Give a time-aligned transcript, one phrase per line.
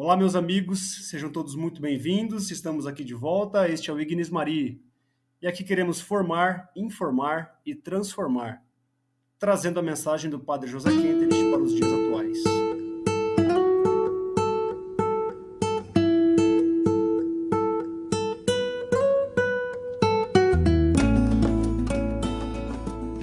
[0.00, 2.52] Olá, meus amigos, sejam todos muito bem-vindos.
[2.52, 3.68] Estamos aqui de volta.
[3.68, 4.80] Este é o Ignis Mari.
[5.42, 8.62] E aqui queremos formar, informar e transformar,
[9.40, 12.38] trazendo a mensagem do Padre José Kentenich para os dias atuais.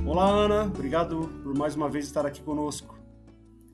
[0.05, 0.64] Olá, Ana.
[0.64, 3.05] Obrigado por mais uma vez estar aqui conosco.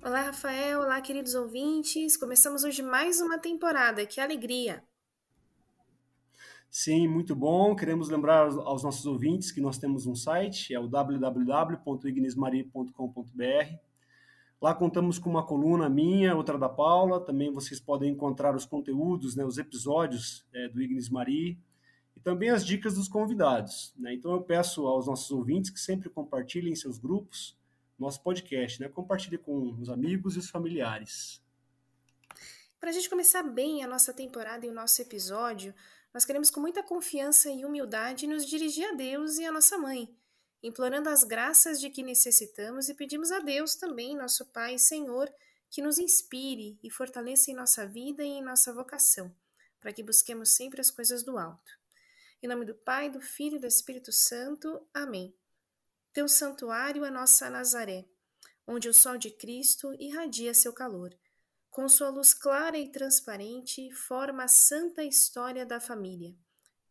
[0.04, 0.82] Olá, Rafael.
[0.82, 2.18] Olá, queridos ouvintes.
[2.18, 4.04] Começamos hoje mais uma temporada.
[4.04, 4.84] Que alegria!
[6.72, 7.76] Sim, muito bom.
[7.76, 13.76] Queremos lembrar aos nossos ouvintes que nós temos um site, é o www.ignismaria.com.br.
[14.60, 17.24] Lá contamos com uma coluna minha, outra da Paula.
[17.24, 21.56] Também vocês podem encontrar os conteúdos, né, os episódios é, do Ignis Maria
[22.18, 23.94] e também as dicas dos convidados.
[24.00, 24.16] Né?
[24.16, 27.61] Então eu peço aos nossos ouvintes que sempre compartilhem em seus grupos
[28.02, 28.90] nosso podcast, né?
[28.90, 31.42] Compartilhe com os amigos e os familiares.
[32.80, 35.74] Para a gente começar bem a nossa temporada e o nosso episódio,
[36.14, 40.10] nós queremos com muita confiança e humildade nos dirigir a Deus e a nossa mãe,
[40.64, 45.32] implorando as graças de que necessitamos e pedimos a Deus também, nosso Pai e Senhor,
[45.70, 49.34] que nos inspire e fortaleça em nossa vida e em nossa vocação,
[49.80, 51.80] para que busquemos sempre as coisas do alto.
[52.44, 54.86] Em nome do Pai, do Filho e do Espírito Santo.
[54.92, 55.34] Amém.
[56.14, 58.06] Teu santuário é nossa Nazaré,
[58.68, 61.18] onde o sol de Cristo irradia seu calor.
[61.70, 66.36] Com sua luz clara e transparente, forma a santa história da família.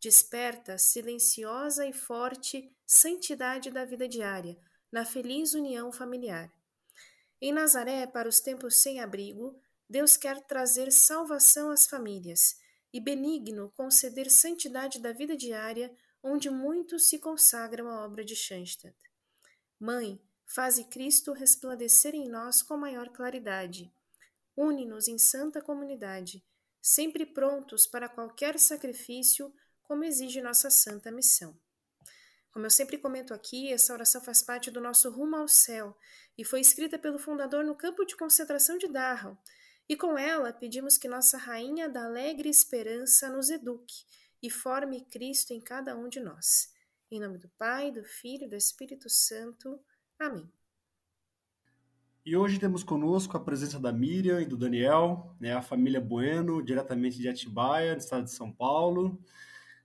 [0.01, 4.57] Desperta, silenciosa e forte, santidade da vida diária,
[4.91, 6.51] na feliz união familiar.
[7.39, 9.55] Em Nazaré, para os tempos sem abrigo,
[9.87, 12.55] Deus quer trazer salvação às famílias
[12.91, 19.10] e benigno conceder santidade da vida diária, onde muitos se consagram à obra de Schanstatt.
[19.81, 23.91] Mãe, faze Cristo resplandecer em nós com maior claridade.
[24.55, 26.45] Une-nos em santa comunidade,
[26.79, 29.51] sempre prontos para qualquer sacrifício,
[29.81, 31.59] como exige nossa santa missão.
[32.51, 35.97] Como eu sempre comento aqui, essa oração faz parte do nosso rumo ao céu
[36.37, 39.35] e foi escrita pelo fundador no campo de concentração de Dachau.
[39.89, 44.05] E com ela pedimos que nossa Rainha da Alegre Esperança nos eduque
[44.43, 46.71] e forme Cristo em cada um de nós.
[47.13, 49.77] Em nome do Pai, do Filho e do Espírito Santo.
[50.17, 50.49] Amém.
[52.25, 56.63] E hoje temos conosco a presença da Miriam e do Daniel, né, a família Bueno,
[56.63, 59.21] diretamente de Atibaia, no estado de São Paulo.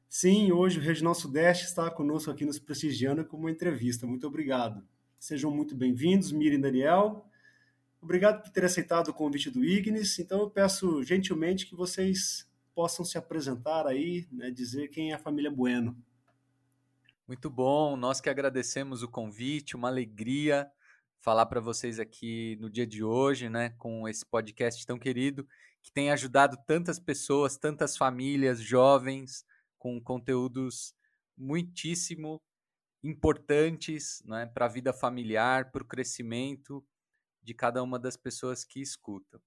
[0.08, 4.06] Sim, hoje o Regional Sudeste está conosco aqui nos prestigiando com uma entrevista.
[4.06, 4.86] Muito obrigado.
[5.18, 7.28] Sejam muito bem-vindos, Miriam e Daniel.
[8.00, 10.16] Obrigado por ter aceitado o convite do Ignis.
[10.20, 15.18] Então eu peço gentilmente que vocês possam se apresentar aí, né, dizer quem é a
[15.18, 16.00] família Bueno.
[17.28, 20.70] Muito bom, nós que agradecemos o convite, uma alegria
[21.18, 25.44] falar para vocês aqui no dia de hoje, né, com esse podcast tão querido,
[25.82, 29.44] que tem ajudado tantas pessoas, tantas famílias, jovens,
[29.76, 30.94] com conteúdos
[31.36, 32.40] muitíssimo
[33.02, 36.86] importantes né, para a vida familiar, para o crescimento
[37.42, 39.40] de cada uma das pessoas que escutam.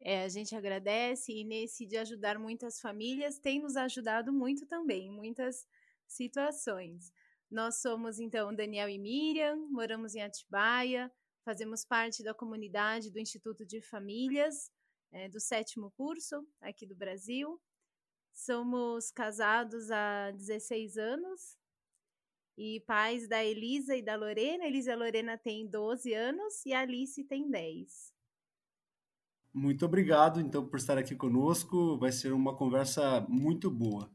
[0.00, 5.10] É, a gente agradece e nesse de ajudar muitas famílias tem nos ajudado muito também,
[5.10, 5.66] muitas
[6.10, 7.12] situações.
[7.50, 11.10] Nós somos, então, Daniel e Miriam, moramos em Atibaia,
[11.44, 14.70] fazemos parte da comunidade do Instituto de Famílias,
[15.12, 17.60] é, do sétimo curso aqui do Brasil.
[18.32, 21.58] Somos casados há 16 anos
[22.56, 24.66] e pais da Elisa e da Lorena.
[24.66, 28.12] Elisa e a Lorena têm 12 anos e a Alice tem 10.
[29.52, 31.98] Muito obrigado, então, por estar aqui conosco.
[31.98, 34.08] Vai ser uma conversa muito boa.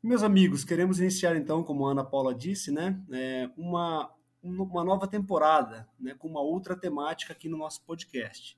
[0.00, 4.08] Meus amigos, queremos iniciar então, como a Ana Paula disse, né, é, uma,
[4.40, 8.56] uma nova temporada, né, com uma outra temática aqui no nosso podcast.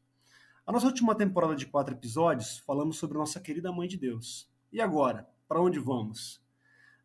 [0.66, 4.50] A nossa última temporada de quatro episódios, falamos sobre nossa querida Mãe de Deus.
[4.70, 5.26] E agora?
[5.48, 6.42] Para onde vamos?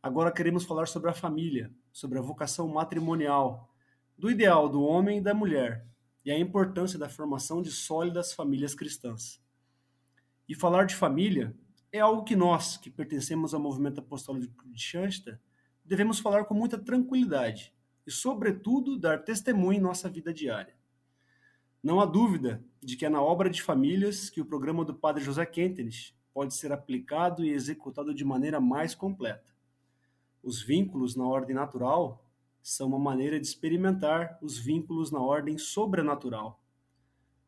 [0.03, 3.73] Agora queremos falar sobre a família, sobre a vocação matrimonial,
[4.17, 5.87] do ideal do homem e da mulher,
[6.25, 9.41] e a importância da formação de sólidas famílias cristãs.
[10.47, 11.55] E falar de família
[11.95, 15.41] é algo que nós, que pertencemos ao movimento apostólico de Shansta,
[15.83, 17.73] devemos falar com muita tranquilidade
[18.05, 20.75] e, sobretudo, dar testemunho em nossa vida diária.
[21.81, 25.23] Não há dúvida de que é na obra de famílias que o programa do Padre
[25.23, 29.55] José Kentenich pode ser aplicado e executado de maneira mais completa.
[30.43, 32.25] Os vínculos na ordem natural
[32.61, 36.61] são uma maneira de experimentar os vínculos na ordem sobrenatural.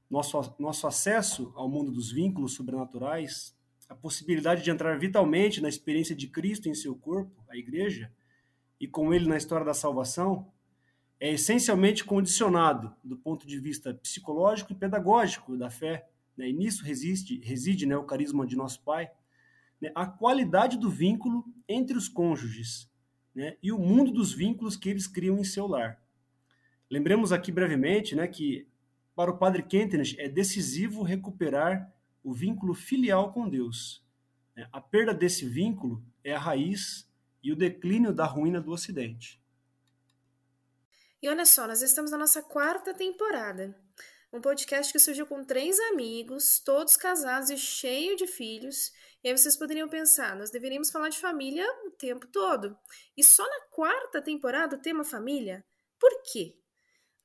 [0.09, 3.56] Nosso, nosso acesso ao mundo dos vínculos sobrenaturais
[3.87, 8.11] a possibilidade de entrar vitalmente na experiência de Cristo em seu corpo, a igreja,
[8.79, 10.51] e com ele na história da salvação,
[11.19, 16.07] é essencialmente condicionado do ponto de vista psicológico e pedagógico da fé
[16.37, 19.09] né, e nisso resiste, reside né, o carisma de nosso Pai,
[19.81, 22.89] né, a qualidade do vínculo entre os cônjuges
[23.33, 25.99] né, e o mundo dos vínculos que eles criam em seu lar.
[26.89, 28.67] Lembremos aqui brevemente né, que
[29.15, 31.91] para o padre Kentenich é decisivo recuperar
[32.27, 34.05] o vínculo filial com Deus.
[34.53, 34.67] Né.
[34.73, 37.09] A perda desse vínculo é a raiz
[37.41, 39.41] e o declínio da ruína do Ocidente.
[41.21, 43.73] E olha só, nós estamos na nossa quarta temporada.
[44.33, 48.91] Um podcast que surgiu com três amigos, todos casados e cheio de filhos.
[49.23, 52.77] E aí vocês poderiam pensar, nós deveríamos falar de família o tempo todo.
[53.15, 55.65] E só na quarta temporada o tema família?
[55.97, 56.59] Por quê?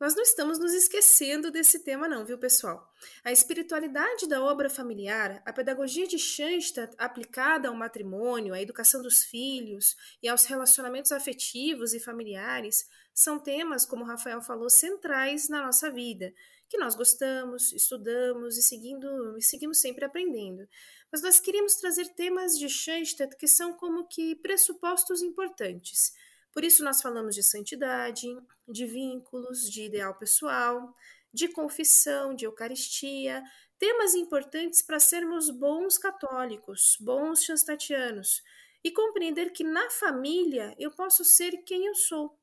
[0.02, 2.92] Nós não estamos nos esquecendo desse tema, não, viu, pessoal?
[3.22, 9.22] A espiritualidade da obra familiar, a pedagogia de Schanstatt aplicada ao matrimônio, à educação dos
[9.22, 12.84] filhos e aos relacionamentos afetivos e familiares
[13.14, 16.34] são temas, como o Rafael falou, centrais na nossa vida,
[16.68, 20.66] que nós gostamos, estudamos e, seguindo, e seguimos sempre aprendendo.
[21.12, 26.12] Mas nós queríamos trazer temas de Schanstatt que são como que pressupostos importantes
[26.52, 28.28] por isso, nós falamos de santidade,
[28.68, 30.94] de vínculos, de ideal pessoal,
[31.32, 33.42] de confissão, de Eucaristia,
[33.78, 38.42] temas importantes para sermos bons católicos, bons chanstatianos,
[38.84, 42.38] e compreender que na família eu posso ser quem eu sou,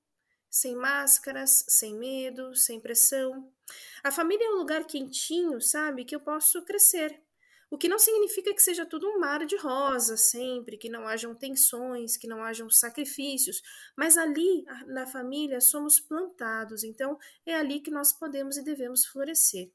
[0.50, 3.52] sem máscaras, sem medo, sem pressão.
[4.04, 7.22] A família é um lugar quentinho, sabe, que eu posso crescer,
[7.72, 11.36] o que não significa que seja tudo um mar de rosas sempre, que não hajam
[11.36, 13.62] tensões, que não hajam sacrifícios,
[13.96, 19.72] mas ali na família somos plantados, então é ali que nós podemos e devemos florescer.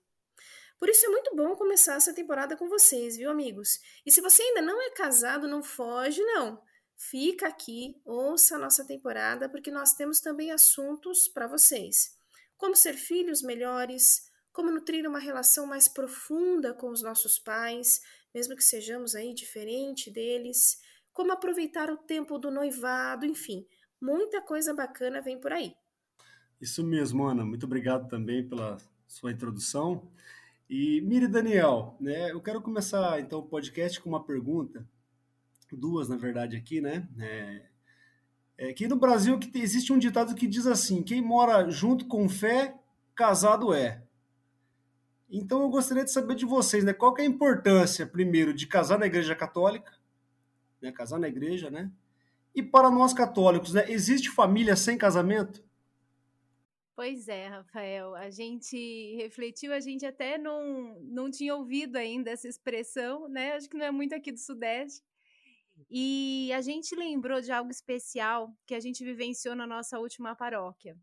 [0.78, 3.80] Por isso é muito bom começar essa temporada com vocês, viu, amigos?
[4.04, 6.60] E se você ainda não é casado, não foge, não.
[6.96, 12.18] Fica aqui, ouça a nossa temporada, porque nós temos também assuntos para vocês.
[12.56, 18.00] Como ser filhos melhores, como nutrir uma relação mais profunda com os nossos pais,
[18.32, 20.80] mesmo que sejamos aí diferente deles,
[21.12, 23.66] como aproveitar o tempo do noivado, enfim,
[24.00, 25.74] muita coisa bacana vem por aí.
[26.60, 27.44] Isso mesmo, Ana.
[27.44, 28.78] Muito obrigado também pela
[29.08, 30.08] sua introdução.
[30.70, 32.30] E Miri Daniel, né?
[32.30, 34.88] Eu quero começar então o podcast com uma pergunta,
[35.72, 37.08] duas na verdade aqui, né?
[37.18, 37.62] É,
[38.56, 42.28] é que no Brasil que existe um ditado que diz assim: quem mora junto com
[42.28, 42.78] fé,
[43.16, 44.03] casado é.
[45.36, 46.92] Então eu gostaria de saber de vocês, né?
[46.92, 49.92] Qual é a importância, primeiro, de casar na Igreja Católica,
[50.80, 50.92] né?
[50.92, 51.90] Casar na igreja, né?
[52.54, 53.90] E para nós católicos, né?
[53.90, 55.64] Existe família sem casamento?
[56.94, 58.14] Pois é, Rafael.
[58.14, 63.54] A gente refletiu, a gente até não, não tinha ouvido ainda essa expressão, né?
[63.54, 65.02] Acho que não é muito aqui do Sudeste.
[65.90, 70.96] E a gente lembrou de algo especial que a gente vivenciou na nossa última paróquia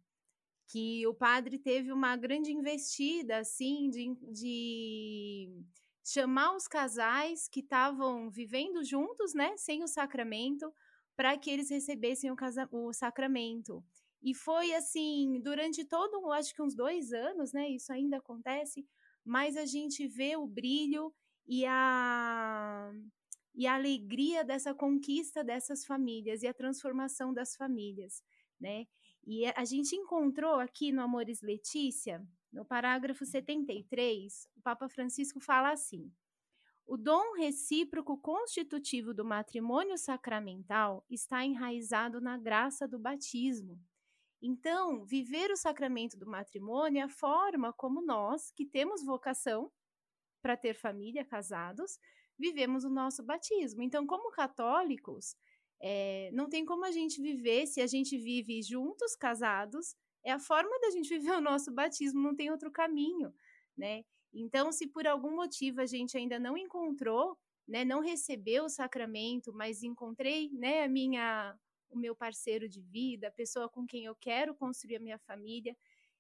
[0.72, 5.50] que o padre teve uma grande investida, assim, de, de
[6.02, 10.74] chamar os casais que estavam vivendo juntos, né, sem o sacramento,
[11.14, 13.84] para que eles recebessem o, casa, o sacramento.
[14.24, 18.88] E foi assim, durante todo, acho que uns dois anos, né, isso ainda acontece,
[19.26, 21.14] mas a gente vê o brilho
[21.46, 22.94] e a,
[23.54, 28.24] e a alegria dessa conquista dessas famílias e a transformação das famílias,
[28.58, 28.86] né?
[29.24, 35.72] E a gente encontrou aqui no Amores Letícia, no parágrafo 73, o Papa Francisco fala
[35.72, 36.12] assim:
[36.86, 43.80] o dom recíproco constitutivo do matrimônio sacramental está enraizado na graça do batismo.
[44.42, 49.72] Então, viver o sacramento do matrimônio é a forma como nós, que temos vocação
[50.42, 52.00] para ter família, casados,
[52.38, 53.84] vivemos o nosso batismo.
[53.84, 55.36] Então, como católicos,
[55.82, 59.96] é, não tem como a gente viver se a gente vive juntos, casados.
[60.24, 63.34] É a forma da gente viver o nosso batismo, não tem outro caminho,
[63.76, 64.04] né?
[64.34, 69.52] Então, se por algum motivo a gente ainda não encontrou, né, não recebeu o sacramento,
[69.54, 71.56] mas encontrei, né, a minha,
[71.90, 75.76] o meu parceiro de vida, a pessoa com quem eu quero construir a minha família,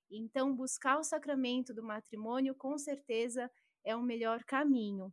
[0.10, 3.50] então buscar o sacramento do matrimônio com certeza
[3.84, 5.12] é o melhor caminho.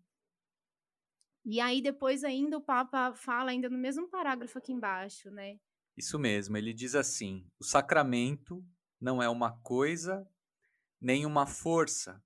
[1.44, 5.58] E aí depois ainda o Papa fala ainda no mesmo parágrafo aqui embaixo, né?
[5.96, 8.64] Isso mesmo, ele diz assim: o sacramento
[9.00, 10.28] não é uma coisa
[11.00, 12.22] nem uma força,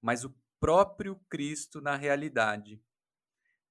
[0.00, 2.82] mas o próprio Cristo na realidade.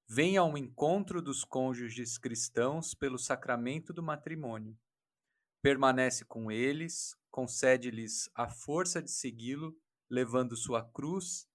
[0.07, 4.77] Vem ao encontro dos cônjuges cristãos pelo sacramento do matrimônio.
[5.61, 9.75] Permanece com eles, concede-lhes a força de segui-lo,
[10.09, 11.47] levando sua cruz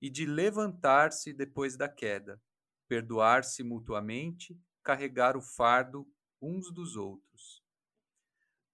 [0.00, 2.40] e de levantar-se depois da queda
[2.88, 6.06] perdoar-se mutuamente, carregar o fardo
[6.40, 7.64] uns dos outros.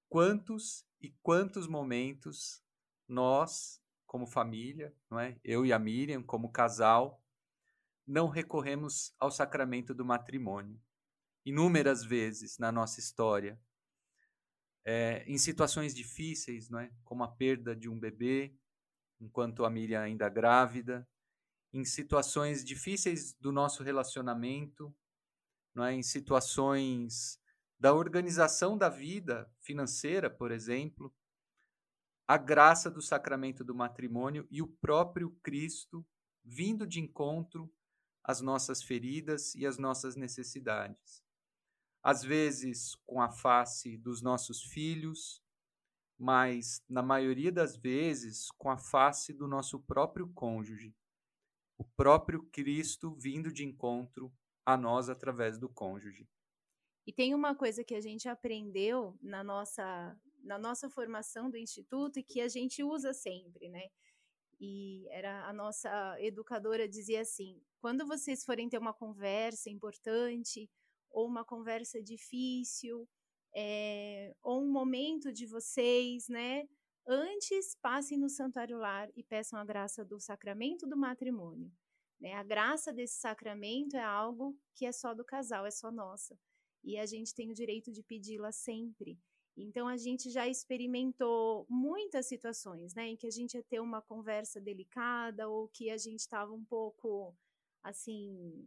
[0.08, 2.62] Quantos e quantos momentos
[3.08, 5.38] nós, como família, não é?
[5.42, 7.22] eu e a Miriam, como casal,
[8.06, 10.80] não recorremos ao sacramento do matrimônio.
[11.44, 13.58] Inúmeras vezes na nossa história,
[14.84, 16.92] é, em situações difíceis, não é?
[17.04, 18.54] como a perda de um bebê,
[19.20, 21.08] enquanto a Miriam ainda grávida,
[21.72, 24.94] em situações difíceis do nosso relacionamento,
[25.74, 25.94] não é?
[25.94, 27.40] em situações
[27.78, 31.12] da organização da vida financeira, por exemplo,
[32.28, 36.06] a graça do sacramento do matrimônio e o próprio Cristo
[36.44, 37.72] vindo de encontro
[38.22, 41.22] às nossas feridas e às nossas necessidades.
[42.02, 45.42] Às vezes com a face dos nossos filhos,
[46.18, 50.94] mas na maioria das vezes com a face do nosso próprio cônjuge,
[51.82, 54.32] o próprio Cristo vindo de encontro
[54.64, 56.28] a nós através do cônjuge.
[57.04, 62.18] E tem uma coisa que a gente aprendeu na nossa na nossa formação do instituto
[62.18, 63.88] e que a gente usa sempre, né?
[64.60, 70.70] E era a nossa educadora dizia assim: quando vocês forem ter uma conversa importante
[71.10, 73.08] ou uma conversa difícil,
[73.54, 76.68] é, ou um momento de vocês, né?
[77.06, 81.70] Antes passem no santuário lar e peçam a graça do sacramento do matrimônio.
[82.20, 82.34] Né?
[82.34, 86.38] A graça desse sacramento é algo que é só do casal, é só nossa.
[86.84, 89.18] E a gente tem o direito de pedi-la sempre.
[89.56, 94.00] Então a gente já experimentou muitas situações, né, em que a gente ia ter uma
[94.00, 97.36] conversa delicada ou que a gente estava um pouco
[97.82, 98.66] assim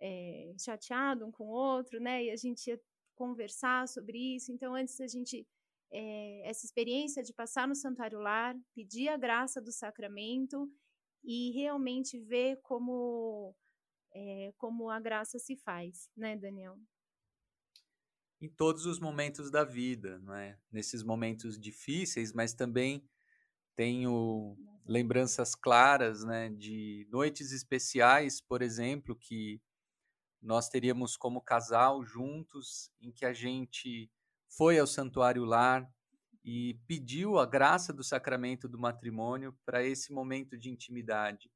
[0.00, 2.80] é, chateado um com o outro, né, e a gente ia
[3.14, 4.50] conversar sobre isso.
[4.50, 5.46] Então antes a gente
[5.92, 10.70] é, essa experiência de passar no santuário lar, pedir a graça do sacramento
[11.22, 13.54] e realmente ver como
[14.14, 16.78] é, como a graça se faz, né, Daniel?
[18.40, 20.58] Em todos os momentos da vida, não é?
[20.70, 23.08] Nesses momentos difíceis, mas também
[23.74, 29.60] tenho lembranças claras, né, de noites especiais, por exemplo, que
[30.40, 34.10] nós teríamos como casal juntos, em que a gente
[34.56, 35.88] foi ao santuário lar
[36.44, 41.50] e pediu a graça do sacramento do matrimônio para esse momento de intimidade.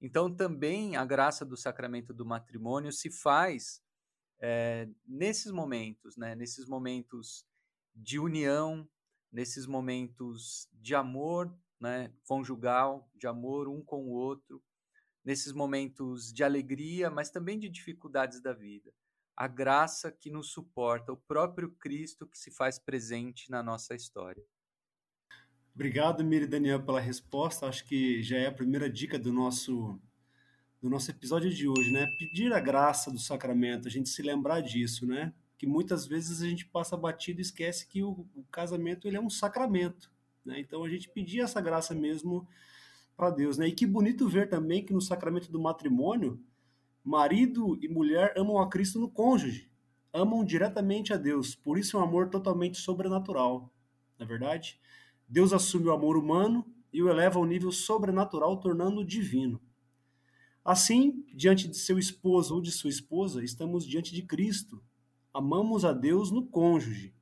[0.00, 3.82] Então, também a graça do sacramento do matrimônio se faz
[4.40, 6.34] é, nesses momentos, né?
[6.34, 7.44] nesses momentos
[7.94, 8.88] de união,
[9.30, 12.12] nesses momentos de amor né?
[12.26, 14.62] conjugal, de amor um com o outro,
[15.24, 18.92] nesses momentos de alegria, mas também de dificuldades da vida
[19.40, 24.44] a graça que nos suporta, o próprio Cristo que se faz presente na nossa história.
[25.74, 27.66] Obrigado, Miri Daniel, pela resposta.
[27.66, 29.98] Acho que já é a primeira dica do nosso
[30.82, 32.06] do nosso episódio de hoje, né?
[32.18, 35.32] Pedir a graça do sacramento, a gente se lembrar disso, né?
[35.56, 39.20] Que muitas vezes a gente passa batido e esquece que o, o casamento ele é
[39.20, 40.12] um sacramento,
[40.44, 40.60] né?
[40.60, 42.46] Então a gente pedir essa graça mesmo
[43.16, 43.68] para Deus, né?
[43.68, 46.44] E que bonito ver também que no sacramento do matrimônio
[47.02, 49.70] Marido e mulher amam a Cristo no cônjuge,
[50.12, 53.72] amam diretamente a Deus, por isso é um amor totalmente sobrenatural.
[54.18, 54.78] Na é verdade,
[55.26, 59.58] Deus assume o amor humano e o eleva ao nível sobrenatural, tornando-o divino.
[60.62, 64.82] Assim, diante de seu esposo ou de sua esposa, estamos diante de Cristo.
[65.32, 67.14] Amamos a Deus no cônjuge.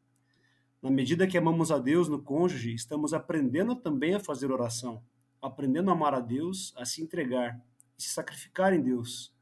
[0.82, 5.04] Na medida que amamos a Deus no cônjuge, estamos aprendendo também a fazer oração,
[5.40, 7.64] aprendendo a amar a Deus, a se entregar
[7.96, 9.37] e se sacrificar em Deus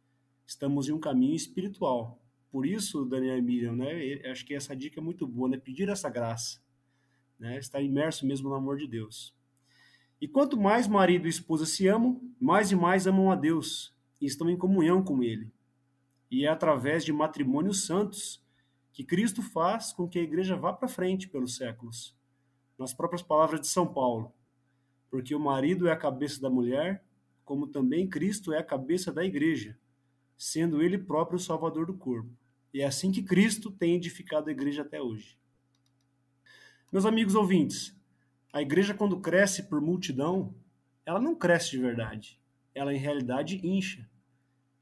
[0.47, 2.23] estamos em um caminho espiritual.
[2.51, 5.89] Por isso, Daniel e Miriam, né, acho que essa dica é muito boa, né, pedir
[5.89, 6.63] essa graça,
[7.39, 9.35] né, estar imerso mesmo no amor de Deus.
[10.21, 14.25] E quanto mais marido e esposa se amam, mais e mais amam a Deus e
[14.25, 15.53] estão em comunhão com Ele.
[16.31, 18.43] E é através de matrimônios santos
[18.93, 22.17] que Cristo faz com que a igreja vá para frente pelos séculos.
[22.79, 24.33] Nas próprias palavras de São Paulo,
[25.11, 27.05] porque o marido é a cabeça da mulher,
[27.45, 29.79] como também Cristo é a cabeça da igreja
[30.37, 32.31] sendo ele próprio o salvador do corpo.
[32.73, 35.39] E é assim que Cristo tem edificado a igreja até hoje.
[36.93, 37.97] Meus amigos ouvintes,
[38.53, 40.55] a igreja quando cresce por multidão,
[41.05, 42.41] ela não cresce de verdade.
[42.75, 44.09] Ela em realidade incha.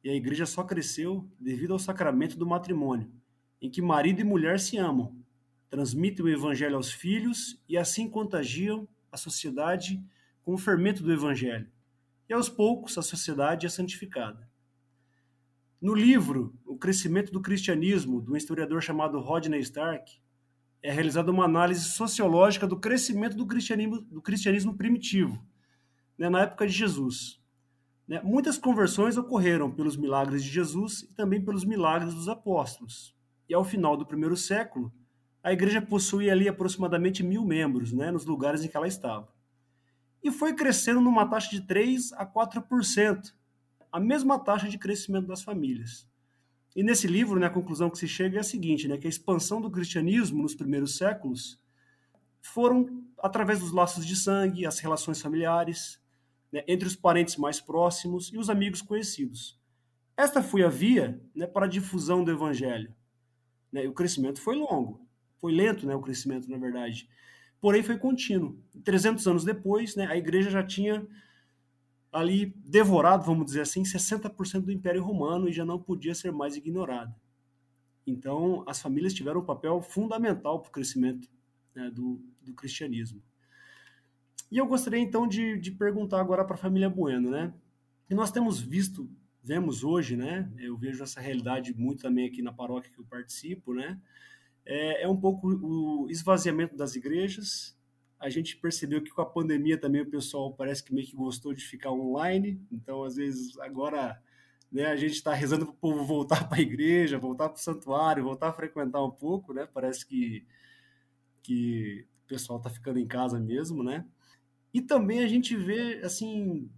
[0.02, 3.11] E a igreja só cresceu devido ao sacramento do matrimônio,
[3.61, 5.16] em que marido e mulher se amam,
[5.70, 10.04] transmitem o evangelho aos filhos e assim contagiam a sociedade
[10.42, 11.70] com o fermento do evangelho.
[12.28, 14.49] E aos poucos a sociedade é santificada.
[15.84, 20.18] No livro O Crescimento do Cristianismo, do historiador chamado Rodney Stark,
[20.82, 25.46] é realizada uma análise sociológica do crescimento do cristianismo, do cristianismo primitivo,
[26.16, 27.38] né, na época de Jesus.
[28.08, 33.14] Né, muitas conversões ocorreram pelos milagres de Jesus e também pelos milagres dos apóstolos.
[33.46, 34.90] E ao final do primeiro século,
[35.42, 39.28] a igreja possuía ali aproximadamente mil membros, né, nos lugares em que ela estava.
[40.22, 43.34] E foi crescendo numa taxa de 3 a 4%,
[43.94, 46.04] a mesma taxa de crescimento das famílias.
[46.74, 49.08] E nesse livro, né, a conclusão que se chega é a seguinte, né, que a
[49.08, 51.62] expansão do cristianismo nos primeiros séculos
[52.40, 56.02] foram através dos laços de sangue, as relações familiares,
[56.50, 59.60] né, entre os parentes mais próximos e os amigos conhecidos.
[60.16, 62.92] Esta foi a via né, para a difusão do evangelho.
[63.70, 67.08] Né, o crescimento foi longo, foi lento né, o crescimento, na verdade,
[67.60, 68.58] porém foi contínuo.
[68.82, 71.06] 300 anos depois, né, a igreja já tinha
[72.14, 76.56] ali devorado, vamos dizer assim, 60% do Império Romano e já não podia ser mais
[76.56, 77.14] ignorada.
[78.06, 81.28] Então, as famílias tiveram um papel fundamental para o crescimento
[81.75, 83.21] né, do, do cristianismo.
[84.49, 87.52] E eu gostaria então de, de perguntar agora para a família Bueno, né?
[88.09, 89.11] E nós temos visto,
[89.42, 90.49] vemos hoje, né?
[90.56, 94.00] Eu vejo essa realidade muito também aqui na paróquia que eu participo, né?
[94.64, 97.76] É, é um pouco o esvaziamento das igrejas.
[98.18, 101.52] A gente percebeu que com a pandemia também o pessoal parece que meio que gostou
[101.52, 102.61] de ficar online.
[102.71, 104.21] Então, às vezes, agora
[104.75, 107.62] né, a gente está rezando para o povo voltar para a igreja, voltar para o
[107.62, 109.68] santuário, voltar a frequentar um pouco, né?
[109.73, 110.44] Parece que,
[111.42, 114.04] que o pessoal está ficando em casa mesmo, né?
[114.73, 116.68] E também a gente vê, assim,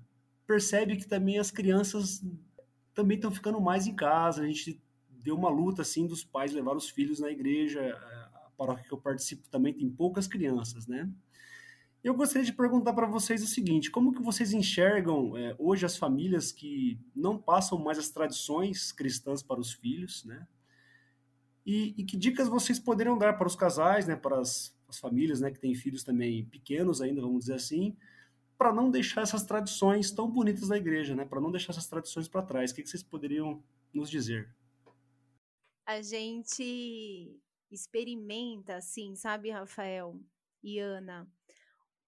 [0.47, 2.23] percebe que também as crianças
[2.93, 4.43] também estão ficando mais em casa.
[4.43, 4.79] A gente
[5.09, 7.99] deu uma luta, assim, dos pais levar os filhos na igreja.
[8.57, 11.11] Paróquia que eu participo também tem poucas crianças, né?
[12.03, 15.97] Eu gostaria de perguntar para vocês o seguinte: como que vocês enxergam é, hoje as
[15.97, 20.47] famílias que não passam mais as tradições cristãs para os filhos, né?
[21.65, 25.41] E, e que dicas vocês poderiam dar para os casais, né, para as as famílias
[25.41, 27.97] né, que têm filhos também pequenos ainda, vamos dizer assim,
[28.57, 31.25] para não deixar essas tradições tão bonitas da igreja, né?
[31.25, 32.71] Para não deixar essas tradições para trás.
[32.71, 34.55] O que, que vocês poderiam nos dizer?
[35.85, 37.39] A gente
[37.71, 40.21] experimenta, assim, sabe, Rafael
[40.63, 41.31] e Ana,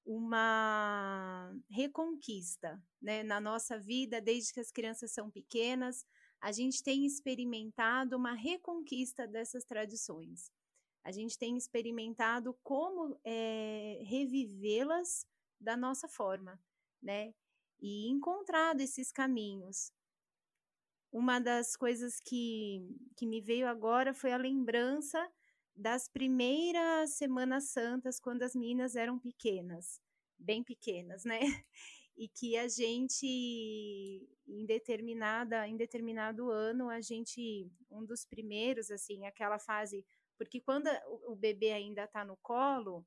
[0.05, 3.23] uma reconquista, né?
[3.23, 6.07] Na nossa vida, desde que as crianças são pequenas,
[6.41, 10.51] a gente tem experimentado uma reconquista dessas tradições
[11.09, 15.27] a gente tem experimentado como é, revivê-las
[15.59, 16.61] da nossa forma,
[17.03, 17.33] né?
[17.81, 19.91] E encontrado esses caminhos.
[21.11, 25.27] Uma das coisas que, que me veio agora foi a lembrança
[25.79, 30.01] das primeiras Semanas Santas, quando as meninas eram pequenas,
[30.39, 31.41] bem pequenas, né?
[32.21, 39.25] E que a gente, em determinada, em determinado ano, a gente, um dos primeiros, assim,
[39.25, 40.05] aquela fase
[40.39, 40.89] porque quando
[41.27, 43.05] o bebê ainda está no colo,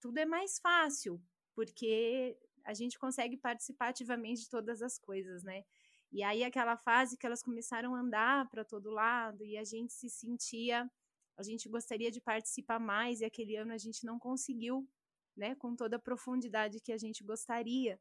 [0.00, 1.22] tudo é mais fácil,
[1.54, 5.64] porque a gente consegue participar ativamente de todas as coisas, né?
[6.10, 9.92] E aí aquela fase que elas começaram a andar para todo lado e a gente
[9.92, 10.90] se sentia,
[11.36, 14.88] a gente gostaria de participar mais e aquele ano a gente não conseguiu,
[15.36, 18.00] né, com toda a profundidade que a gente gostaria.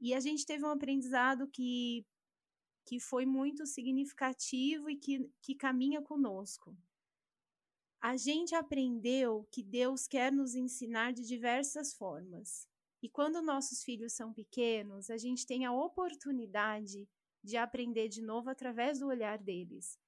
[0.00, 2.04] E a gente teve um aprendizado que
[2.86, 6.76] que foi muito significativo e que, que caminha conosco,
[8.00, 12.68] a gente aprendeu que Deus quer nos ensinar de diversas formas.
[13.02, 17.08] E quando nossos filhos são pequenos, a gente tem a oportunidade
[17.42, 19.98] de aprender de novo através do olhar deles.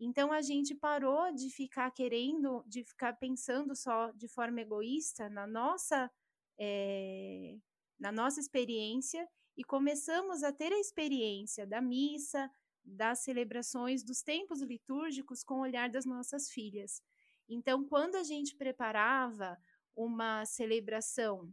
[0.00, 5.46] Então a gente parou de ficar querendo, de ficar pensando só de forma egoísta na
[5.46, 6.10] nossa,
[6.58, 7.58] é,
[7.98, 12.50] na nossa experiência e começamos a ter a experiência da missa,
[12.82, 17.02] das celebrações, dos tempos litúrgicos com o olhar das nossas filhas.
[17.46, 19.58] Então, quando a gente preparava
[19.94, 21.52] uma celebração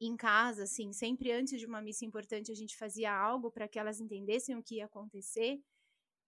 [0.00, 3.78] em casa, assim, sempre antes de uma missa importante, a gente fazia algo para que
[3.78, 5.60] elas entendessem o que ia acontecer.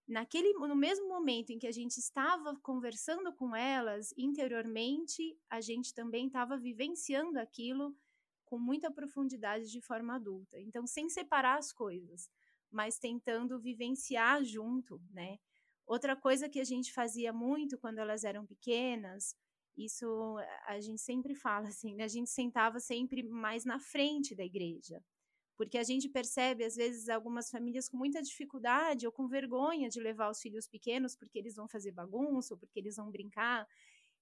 [0.09, 5.93] Naquele, no mesmo momento em que a gente estava conversando com elas interiormente, a gente
[5.93, 7.95] também estava vivenciando aquilo
[8.43, 10.59] com muita profundidade de forma adulta.
[10.59, 12.27] Então, sem separar as coisas,
[12.71, 15.37] mas tentando vivenciar junto, né?
[15.85, 19.35] Outra coisa que a gente fazia muito quando elas eram pequenas,
[19.77, 22.05] isso a gente sempre fala assim, né?
[22.05, 25.03] A gente sentava sempre mais na frente da igreja.
[25.59, 29.99] Porque a gente percebe, às vezes, algumas famílias com muita dificuldade ou com vergonha de
[29.99, 33.67] levar os filhos pequenos porque eles vão fazer bagunça ou porque eles vão brincar.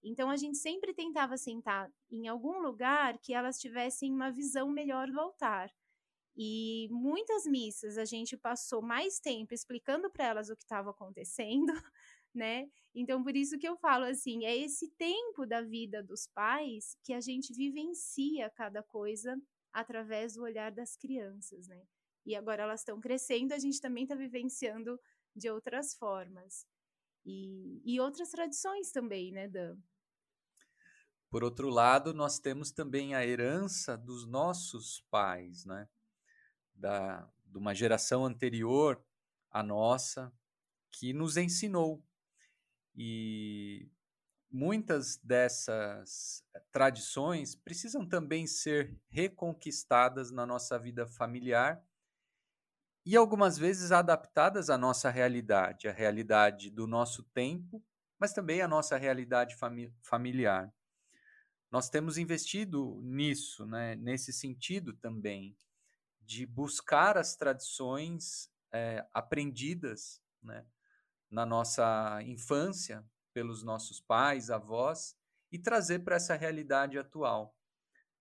[0.04, 5.12] Então, a gente sempre tentava sentar em algum lugar que elas tivessem uma visão melhor
[5.12, 5.71] do altar.
[6.36, 11.71] E muitas missas a gente passou mais tempo explicando para elas o que estava acontecendo,
[12.34, 12.67] né?
[12.95, 17.13] Então, por isso que eu falo assim, é esse tempo da vida dos pais que
[17.13, 19.39] a gente vivencia cada coisa
[19.80, 21.86] através do olhar das crianças, né?
[22.26, 25.00] E agora elas estão crescendo, a gente também está vivenciando
[25.36, 26.66] de outras formas.
[27.26, 29.78] E, e outras tradições também, né, Dan?
[31.30, 35.88] Por outro lado, nós temos também a herança dos nossos pais, né?
[36.74, 39.04] da, de uma geração anterior
[39.52, 40.32] à nossa
[40.92, 42.04] que nos ensinou.
[42.96, 43.90] E
[44.58, 51.86] muitas dessas tradições precisam também ser reconquistadas na nossa vida familiar
[53.06, 57.86] e algumas vezes adaptadas à nossa realidade, à realidade do nosso tempo,
[58.17, 60.74] mas também à nossa realidade fami familiar.
[61.70, 65.56] Nós temos investido nisso, né, nesse sentido também,
[66.20, 70.65] de buscar as tradições é, aprendidas né,
[71.30, 73.06] na nossa infância
[73.38, 75.15] pelos nossos pais, avós,
[75.52, 77.56] e trazer para essa realidade atual.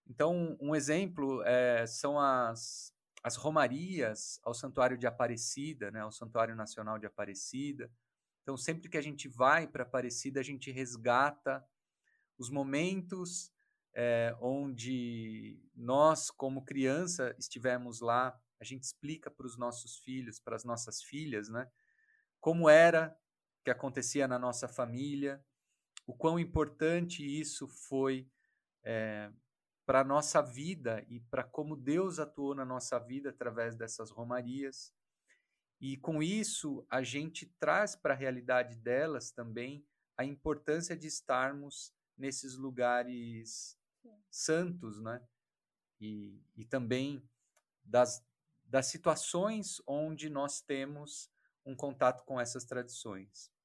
[0.07, 2.93] Então, um exemplo é, são as,
[3.25, 7.91] as romarias ao Santuário de Aparecida, né, ao Santuário Nacional de Aparecida.
[8.43, 11.67] Então, sempre que a gente vai para Aparecida, a gente resgata
[12.37, 13.51] os momentos
[13.95, 20.57] é, onde nós, como criança, estivemos lá, a gente explica para os nossos filhos, para
[20.57, 21.67] as nossas filhas, né,
[22.39, 23.17] como era
[23.67, 25.45] que acontecia na nossa família,
[26.07, 28.31] o quão importante isso foi
[28.85, 29.29] é,
[29.85, 34.95] para a nossa vida e para como Deus atuou na nossa vida através dessas romarias.
[35.81, 39.85] E com isso, a gente traz para a realidade delas também
[40.17, 43.77] a importância de estarmos nesses lugares
[44.31, 45.21] santos, né?
[46.01, 47.29] E, e também
[47.83, 48.25] das,
[48.65, 51.29] das situações onde nós temos
[51.65, 53.56] um contato com essas tradições.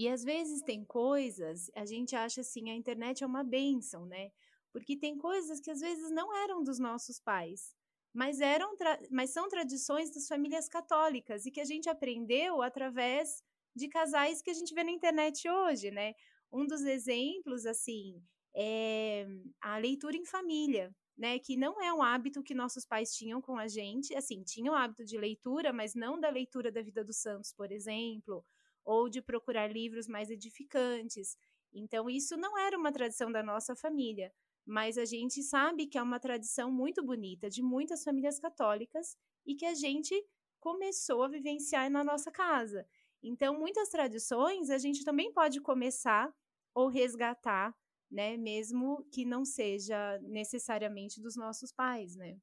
[0.00, 4.30] E às vezes tem coisas, a gente acha assim, a internet é uma benção, né?
[4.72, 7.76] Porque tem coisas que às vezes não eram dos nossos pais,
[8.10, 8.74] mas eram,
[9.10, 13.42] mas são tradições das famílias católicas e que a gente aprendeu através
[13.76, 16.14] de casais que a gente vê na internet hoje, né?
[16.50, 18.22] Um dos exemplos, assim,
[18.56, 19.26] é
[19.60, 21.38] a leitura em família, né?
[21.38, 24.16] Que não é um hábito que nossos pais tinham com a gente.
[24.16, 27.70] Assim, tinham o hábito de leitura, mas não da leitura da vida dos santos, por
[27.70, 28.42] exemplo,
[28.84, 31.36] ou de procurar livros mais edificantes.
[31.72, 34.32] Então, isso não era uma tradição da nossa família,
[34.66, 39.16] mas a gente sabe que é uma tradição muito bonita de muitas famílias católicas
[39.46, 40.14] e que a gente
[40.58, 42.86] começou a vivenciar na nossa casa.
[43.22, 46.32] Então, muitas tradições a gente também pode começar
[46.74, 47.74] ou resgatar
[48.10, 48.36] né?
[48.36, 52.38] Mesmo que não seja necessariamente dos nossos pais, né?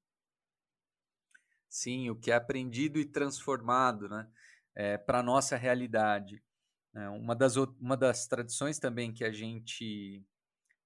[1.69, 4.30] Sim, o que é aprendido e transformado, né?
[4.80, 6.44] É, para a nossa realidade.
[6.96, 10.24] É, uma, das, uma das tradições também que a gente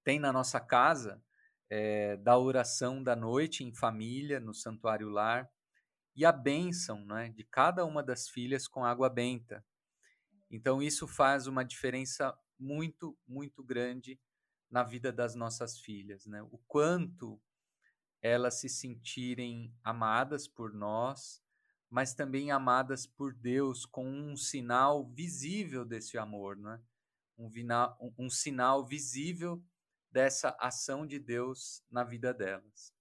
[0.02, 1.22] tem na nossa casa
[1.68, 5.50] é da oração da noite em família, no santuário lar,
[6.14, 9.64] e a bênção né, de cada uma das filhas com água benta.
[10.50, 14.20] Então, isso faz uma diferença muito, muito grande
[14.70, 16.42] na vida das nossas filhas, né?
[16.42, 17.40] O quanto
[18.22, 21.41] elas se sentirem amadas por nós,
[21.92, 26.80] mas também amadas por Deus com um sinal visível desse amor, né?
[27.36, 27.50] Um,
[28.00, 29.62] um, um sinal visível
[30.10, 32.94] dessa ação de Deus na vida delas.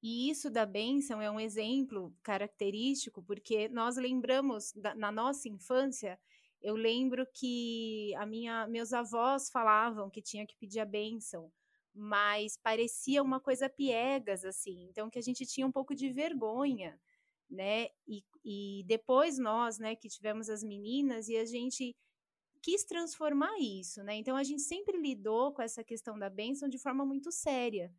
[0.00, 6.16] E isso da bênção é um exemplo característico, porque nós lembramos da, na nossa infância
[6.62, 11.52] eu lembro que a minha, meus avós falavam que tinha que pedir a bênção,
[11.94, 16.98] mas parecia uma coisa piegas, assim, então que a gente tinha um pouco de vergonha,
[17.50, 17.88] né?
[18.06, 21.94] E, e depois nós, né, que tivemos as meninas e a gente
[22.62, 24.16] quis transformar isso, né?
[24.16, 27.92] Então a gente sempre lidou com essa questão da bênção de forma muito séria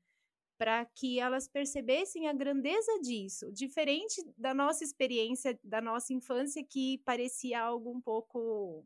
[0.58, 6.98] para que elas percebessem a grandeza disso, diferente da nossa experiência, da nossa infância, que
[7.06, 8.86] parecia algo um pouco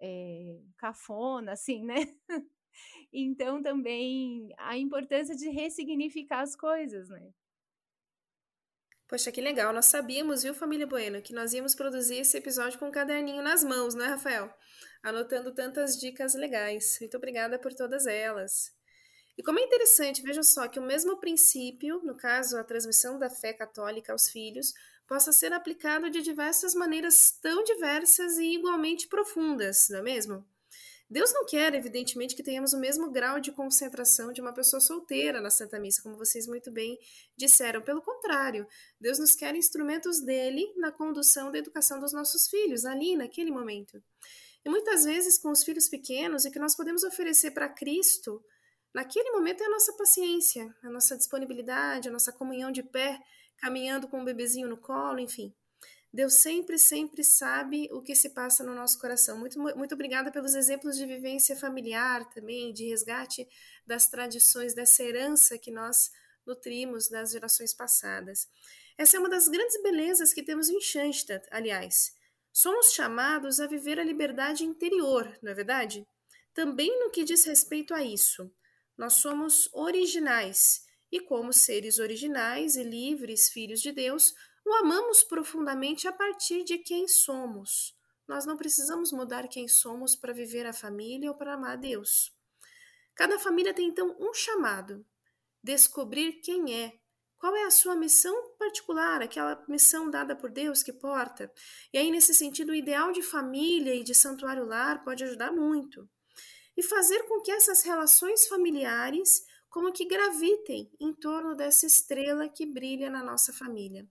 [0.00, 1.96] é, cafona, assim, né?
[3.12, 7.32] então, também a importância de ressignificar as coisas, né?
[9.08, 9.72] Poxa, que legal.
[9.72, 13.62] Nós sabíamos, viu, família Bueno, que nós íamos produzir esse episódio com um caderninho nas
[13.62, 14.52] mãos, não é, Rafael?
[15.02, 16.96] Anotando tantas dicas legais.
[17.00, 18.72] Muito obrigada por todas elas.
[19.36, 23.28] E como é interessante, veja só, que o mesmo princípio, no caso, a transmissão da
[23.28, 24.72] fé católica aos filhos,
[25.06, 30.46] possa ser aplicado de diversas maneiras tão diversas e igualmente profundas, não é mesmo?
[31.14, 35.40] Deus não quer, evidentemente, que tenhamos o mesmo grau de concentração de uma pessoa solteira
[35.40, 36.98] na Santa Missa, como vocês muito bem
[37.36, 37.80] disseram.
[37.80, 38.66] Pelo contrário,
[39.00, 44.02] Deus nos quer instrumentos dele na condução da educação dos nossos filhos, ali, naquele momento.
[44.64, 48.44] E muitas vezes, com os filhos pequenos, o que nós podemos oferecer para Cristo
[48.92, 53.20] Naquele momento é a nossa paciência, a nossa disponibilidade, a nossa comunhão de pé,
[53.58, 55.52] caminhando com um bebezinho no colo, enfim.
[56.14, 59.36] Deus sempre, sempre sabe o que se passa no nosso coração.
[59.36, 63.48] Muito, muito obrigada pelos exemplos de vivência familiar também, de resgate
[63.84, 66.12] das tradições, dessa herança que nós
[66.46, 68.48] nutrimos das gerações passadas.
[68.96, 72.14] Essa é uma das grandes belezas que temos em Schanstatt, aliás.
[72.52, 76.06] Somos chamados a viver a liberdade interior, não é verdade?
[76.54, 78.48] Também no que diz respeito a isso.
[78.96, 84.32] Nós somos originais e, como seres originais e livres filhos de Deus,
[84.64, 87.94] o amamos profundamente a partir de quem somos.
[88.26, 92.32] Nós não precisamos mudar quem somos para viver a família ou para amar a Deus.
[93.14, 95.04] Cada família tem então um chamado:
[95.62, 96.98] descobrir quem é,
[97.36, 101.52] qual é a sua missão particular, aquela missão dada por Deus que porta?
[101.92, 106.08] E aí, nesse sentido, o ideal de família e de santuário lar pode ajudar muito.
[106.74, 112.64] E fazer com que essas relações familiares como que gravitem em torno dessa estrela que
[112.64, 114.08] brilha na nossa família.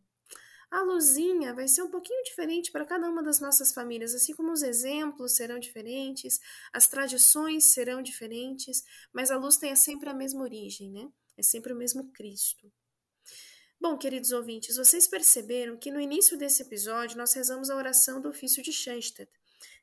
[0.74, 4.52] A luzinha vai ser um pouquinho diferente para cada uma das nossas famílias, assim como
[4.52, 6.40] os exemplos serão diferentes,
[6.74, 8.84] as tradições serão diferentes,
[9.14, 11.08] mas a luz tem sempre a mesma origem, né?
[11.38, 12.74] É sempre o mesmo Cristo.
[13.80, 18.30] Bom, queridos ouvintes, vocês perceberam que no início desse episódio nós rezamos a oração do
[18.30, 19.32] ofício de Schanstatt.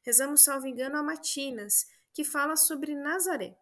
[0.02, 3.56] Rezamos, salvo engano, a Matinas, que fala sobre Nazaré.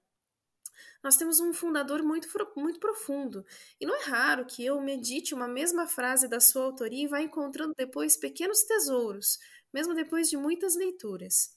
[1.03, 3.45] Nós temos um fundador muito, muito profundo,
[3.81, 7.21] e não é raro que eu medite uma mesma frase da sua autoria e vá
[7.21, 9.39] encontrando depois pequenos tesouros,
[9.73, 11.57] mesmo depois de muitas leituras.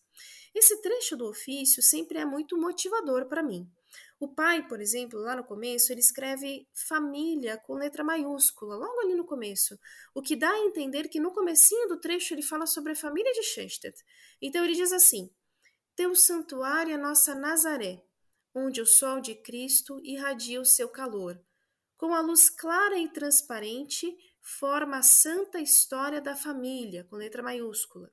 [0.54, 3.70] Esse trecho do ofício sempre é muito motivador para mim.
[4.20, 9.16] O pai, por exemplo, lá no começo, ele escreve família com letra maiúscula, logo ali
[9.16, 9.80] no começo,
[10.14, 13.32] o que dá a entender que no comecinho do trecho ele fala sobre a família
[13.34, 13.98] de Schenstedt.
[14.40, 15.32] Então ele diz assim:
[15.96, 18.04] Teu santuário é nossa Nazaré,
[18.54, 21.40] onde o sol de Cristo irradia o seu calor.
[21.98, 28.12] Com a luz clara e transparente, forma a santa história da família, com letra maiúscula.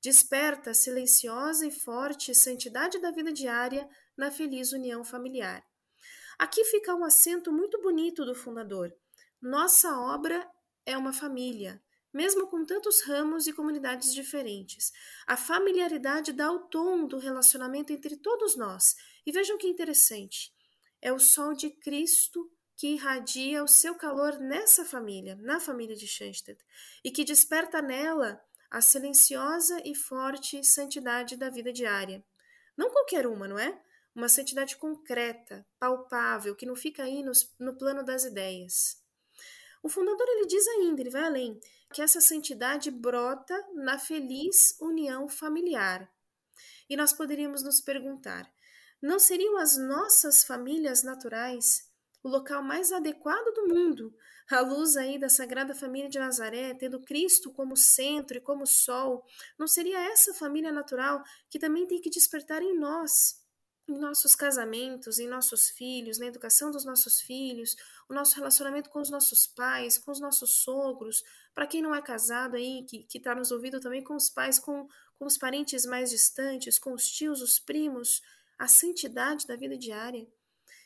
[0.00, 5.64] Desperta a silenciosa e forte santidade da vida diária na feliz união familiar.
[6.38, 8.94] Aqui fica um acento muito bonito do fundador.
[9.40, 10.48] Nossa obra
[10.84, 14.92] é uma família, mesmo com tantos ramos e comunidades diferentes.
[15.26, 18.94] A familiaridade dá o tom do relacionamento entre todos nós.
[19.26, 20.52] E vejam que interessante.
[21.00, 26.06] É o sol de Cristo que irradia o seu calor nessa família, na família de
[26.06, 26.60] Schanstatt,
[27.04, 32.24] e que desperta nela a silenciosa e forte santidade da vida diária.
[32.76, 33.80] Não qualquer uma, não é?
[34.14, 39.02] uma santidade concreta, palpável, que não fica aí no, no plano das ideias.
[39.82, 41.60] O fundador ele diz ainda, ele vai além,
[41.92, 46.10] que essa santidade brota na feliz união familiar.
[46.88, 48.50] E nós poderíamos nos perguntar:
[49.04, 54.16] não seriam as nossas famílias naturais o local mais adequado do mundo,
[54.50, 59.22] à luz aí da Sagrada Família de Nazaré, tendo Cristo como centro e como sol?
[59.58, 63.44] Não seria essa família natural que também tem que despertar em nós
[63.86, 67.76] em nossos casamentos, em nossos filhos, na educação dos nossos filhos,
[68.08, 71.22] o nosso relacionamento com os nossos pais, com os nossos sogros,
[71.54, 74.88] para quem não é casado aí, que está nos ouvindo também com os pais, com,
[75.18, 78.22] com os parentes mais distantes, com os tios, os primos,
[78.58, 80.26] a santidade da vida diária.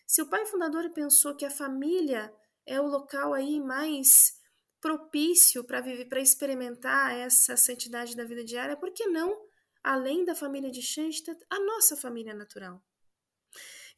[0.07, 2.33] Se o pai fundador pensou que a família
[2.67, 4.39] é o local aí mais
[4.81, 9.47] propício para viver, para experimentar essa santidade da vida diária, por que não,
[9.83, 12.83] além da família de Schanstatt, a nossa família natural?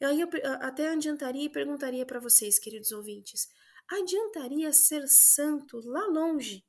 [0.01, 0.29] E aí eu
[0.61, 3.49] até adiantaria e perguntaria para vocês, queridos ouvintes:
[3.89, 6.65] adiantaria ser santo lá longe?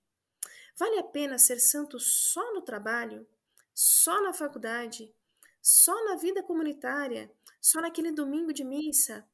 [0.78, 3.28] Vale a pena ser santo só no trabalho,
[3.74, 5.14] só na faculdade,
[5.62, 9.28] só na vida comunitária, só naquele domingo de missa?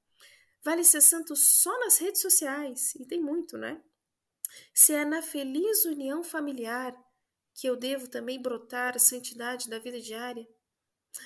[0.64, 2.94] Vale ser santo só nas redes sociais?
[2.96, 3.82] E tem muito, né?
[4.74, 6.96] Se é na feliz união familiar
[7.54, 10.48] que eu devo também brotar a santidade da vida diária?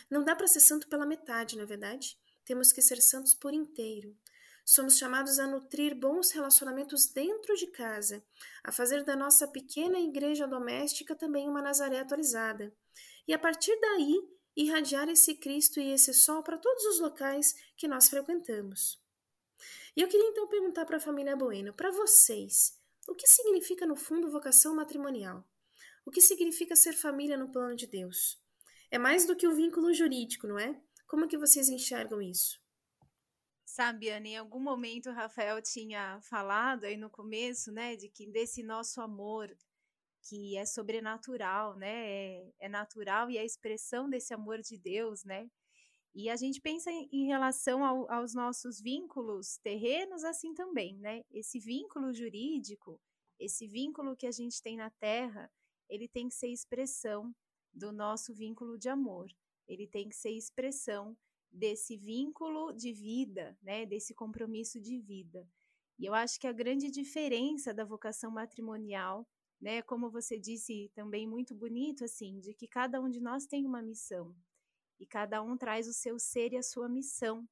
[0.09, 2.17] Não dá para ser santo pela metade, na é verdade?
[2.45, 4.15] Temos que ser santos por inteiro.
[4.63, 8.23] Somos chamados a nutrir bons relacionamentos dentro de casa,
[8.63, 12.73] a fazer da nossa pequena igreja doméstica também uma Nazaré atualizada.
[13.27, 14.21] E a partir daí,
[14.55, 19.01] irradiar esse Cristo e esse sol para todos os locais que nós frequentamos.
[19.95, 23.95] E eu queria então perguntar para a família Bueno, para vocês, o que significa no
[23.95, 25.45] fundo vocação matrimonial?
[26.05, 28.39] O que significa ser família no plano de Deus?
[28.89, 30.79] É mais do que o um vínculo jurídico, não é?
[31.07, 32.59] Como que vocês enxergam isso?
[33.65, 38.27] Sabe, Ana, em algum momento o Rafael tinha falado aí no começo, né, de que
[38.27, 39.55] desse nosso amor
[40.21, 45.23] que é sobrenatural, né, é, é natural e é a expressão desse amor de Deus,
[45.23, 45.49] né,
[46.13, 51.59] e a gente pensa em, relação ao, aos nossos vínculos terrenos assim também, né, esse
[51.59, 52.99] vínculo jurídico,
[53.39, 55.49] esse vínculo que a gente tem na terra,
[55.89, 57.33] ele tem que ser expressão
[57.73, 59.27] do nosso vínculo de amor.
[59.67, 61.17] Ele tem que ser expressão
[61.49, 65.47] desse vínculo de vida, né, desse compromisso de vida.
[65.97, 69.27] E eu acho que a grande diferença da vocação matrimonial,
[69.61, 73.65] né, como você disse também muito bonito assim, de que cada um de nós tem
[73.65, 74.35] uma missão
[74.99, 77.47] e cada um traz o seu ser e a sua missão.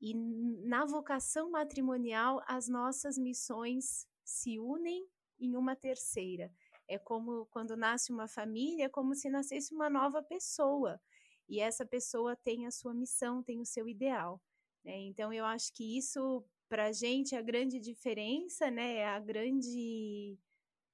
[0.00, 5.06] E na vocação matrimonial, as nossas missões se unem
[5.38, 6.52] em uma terceira.
[6.88, 11.00] É como quando nasce uma família, é como se nascesse uma nova pessoa.
[11.48, 14.42] E essa pessoa tem a sua missão, tem o seu ideal.
[14.84, 14.98] Né?
[15.02, 18.96] Então, eu acho que isso, para a gente, é a grande diferença, né?
[18.96, 20.38] é, a grande,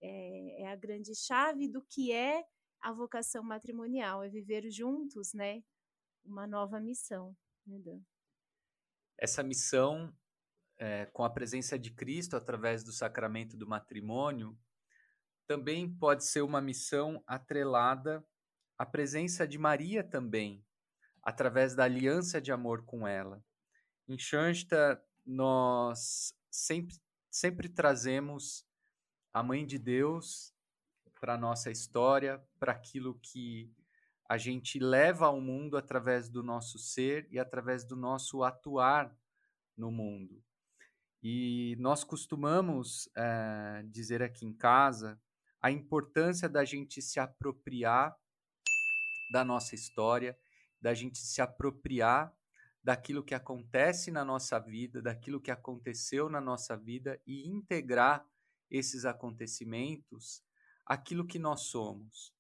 [0.03, 2.45] é, é a grande chave do que é
[2.81, 5.63] a vocação matrimonial, é viver juntos, né?
[6.25, 7.37] Uma nova missão.
[7.67, 7.79] Né,
[9.19, 10.15] Essa missão,
[10.79, 14.59] é, com a presença de Cristo através do sacramento do matrimônio,
[15.47, 18.25] também pode ser uma missão atrelada
[18.79, 20.65] à presença de Maria também,
[21.23, 23.45] através da aliança de amor com ela.
[24.09, 26.97] Em Shansta, nós sempre,
[27.31, 28.65] sempre trazemos
[29.33, 30.53] a Mãe de Deus
[31.21, 33.71] para a nossa história, para aquilo que
[34.29, 39.15] a gente leva ao mundo através do nosso ser e através do nosso atuar
[39.77, 40.43] no mundo.
[41.23, 45.21] E nós costumamos é, dizer aqui em casa
[45.61, 48.17] a importância da gente se apropriar
[49.33, 50.39] da nossa história,
[50.81, 52.33] da gente se apropriar
[52.83, 58.27] daquilo que acontece na nossa vida, daquilo que aconteceu na nossa vida e integrar
[58.71, 60.43] esses acontecimentos
[60.87, 62.35] aquilo que nós somos.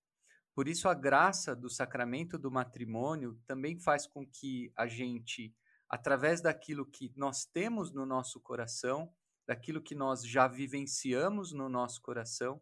[0.55, 5.55] Por isso, a graça do sacramento do matrimônio também faz com que a gente,
[5.89, 9.13] através daquilo que nós temos no nosso coração,
[9.47, 12.61] daquilo que nós já vivenciamos no nosso coração,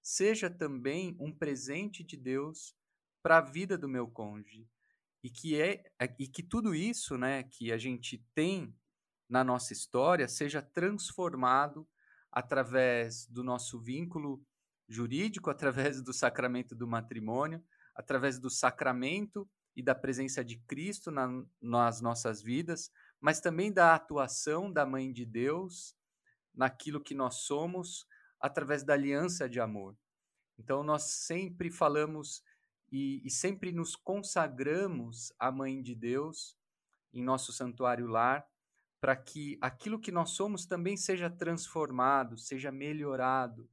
[0.00, 2.76] seja também um presente de Deus
[3.22, 4.68] para a vida do meu cônjuge.
[5.22, 8.72] E que, é, é, e que tudo isso né, que a gente tem
[9.28, 11.88] na nossa história seja transformado
[12.34, 14.44] através do nosso vínculo
[14.88, 21.28] jurídico, através do sacramento do matrimônio, através do sacramento e da presença de Cristo na,
[21.62, 25.96] nas nossas vidas, mas também da atuação da Mãe de Deus
[26.52, 28.04] naquilo que nós somos
[28.40, 29.96] através da aliança de amor.
[30.58, 32.42] Então, nós sempre falamos
[32.90, 36.56] e, e sempre nos consagramos à Mãe de Deus
[37.12, 38.44] em nosso santuário lar,
[39.04, 43.68] para que aquilo que nós somos também seja transformado, seja melhorado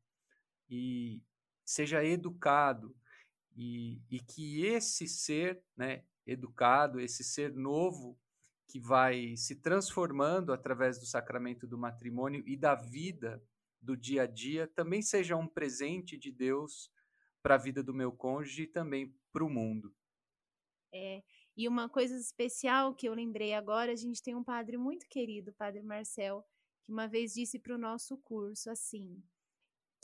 [0.69, 1.23] e
[1.63, 2.93] seja educado,
[3.55, 8.19] e, e que esse ser né, educado, esse ser novo,
[8.67, 13.41] que vai se transformando através do sacramento do matrimônio e da vida
[13.81, 16.91] do dia a dia também seja um presente de Deus
[17.41, 19.95] para a vida do meu cônjuge e também para o mundo.
[20.93, 21.23] É,
[21.55, 25.51] e uma coisa especial que eu lembrei agora, a gente tem um padre muito querido,
[25.51, 26.45] o Padre Marcel,
[26.83, 29.21] que uma vez disse para o nosso curso assim,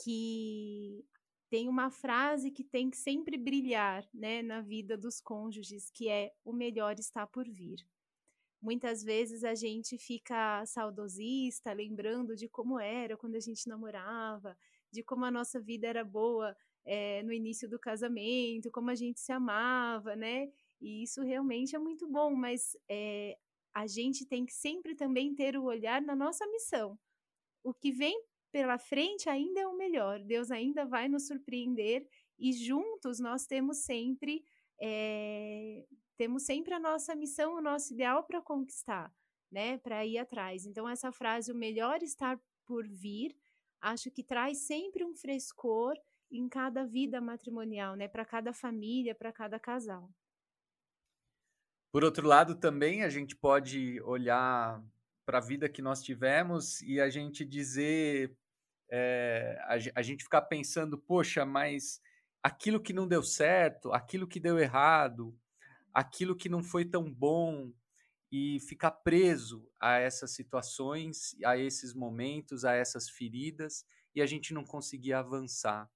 [0.02, 1.04] que
[1.50, 6.32] tem uma frase que tem que sempre brilhar, né, na vida dos cônjuges, que é
[6.44, 7.84] o melhor está por vir
[8.60, 14.56] muitas vezes a gente fica saudosista, lembrando de como era quando a gente namorava,
[14.90, 19.20] de como a nossa vida era boa é, no início do casamento, como a gente
[19.20, 20.50] se amava, né?
[20.80, 23.36] E isso realmente é muito bom, mas é,
[23.74, 26.98] a gente tem que sempre também ter o olhar na nossa missão.
[27.62, 32.06] O que vem pela frente ainda é o melhor, Deus ainda vai nos surpreender
[32.38, 34.42] e juntos nós temos sempre
[34.80, 35.84] é,
[36.16, 39.12] temos sempre a nossa missão, o nosso ideal para conquistar,
[39.50, 39.78] né?
[39.78, 40.66] Para ir atrás.
[40.66, 43.36] Então, essa frase, o melhor estar por vir,
[43.80, 45.94] acho que traz sempre um frescor
[46.30, 48.08] em cada vida matrimonial, né?
[48.08, 50.10] Para cada família, para cada casal.
[51.90, 54.82] Por outro lado, também a gente pode olhar
[55.24, 58.36] para a vida que nós tivemos e a gente dizer,
[58.90, 62.00] é, a, a gente ficar pensando, poxa, mas
[62.42, 65.38] aquilo que não deu certo, aquilo que deu errado,
[65.92, 67.72] aquilo que não foi tão bom
[68.30, 73.84] e ficar preso a essas situações, a esses momentos, a essas feridas
[74.14, 75.90] e a gente não conseguir avançar.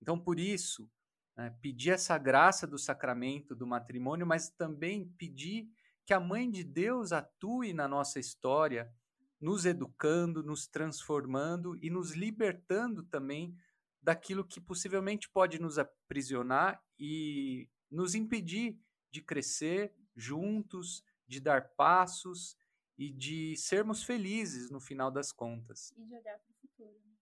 [0.00, 0.90] Então, por isso,
[1.36, 5.68] né, pedir essa graça do sacramento do matrimônio, mas também pedir
[6.04, 8.92] que a Mãe de Deus atue na nossa história,
[9.40, 13.54] nos educando, nos transformando e nos libertando também
[14.00, 18.78] daquilo que possivelmente pode nos aprisionar e nos impedir
[19.10, 22.56] de crescer juntos, de dar passos
[22.96, 25.92] e de sermos felizes no final das contas.
[25.96, 27.00] E de olhar para o futuro.
[27.04, 27.15] Né?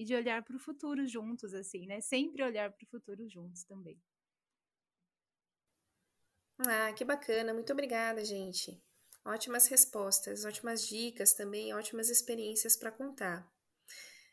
[0.00, 2.00] E de olhar para o futuro juntos, assim, né?
[2.00, 4.00] Sempre olhar para o futuro juntos também.
[6.66, 7.52] Ah, que bacana.
[7.52, 8.82] Muito obrigada, gente.
[9.24, 13.46] Ótimas respostas, ótimas dicas também, ótimas experiências para contar.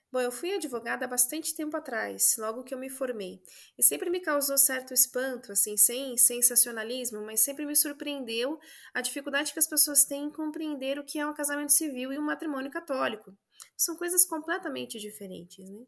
[0.09, 3.41] Bom, eu fui advogada há bastante tempo atrás, logo que eu me formei,
[3.77, 8.57] e sempre me causou certo espanto, assim, sem sensacionalismo, mas sempre me surpreendeu
[8.93, 12.17] a dificuldade que as pessoas têm em compreender o que é um casamento civil e
[12.17, 13.37] um matrimônio católico.
[13.77, 15.85] São coisas completamente diferentes, né?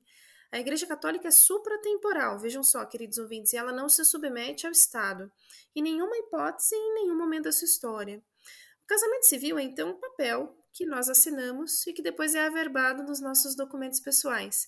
[0.51, 4.71] A Igreja Católica é supratemporal, vejam só, queridos ouvintes, e ela não se submete ao
[4.71, 5.31] Estado,
[5.75, 8.23] em nenhuma hipótese em nenhum momento da sua história.
[8.83, 13.03] O casamento civil é então um papel que nós assinamos e que depois é averbado
[13.03, 14.67] nos nossos documentos pessoais,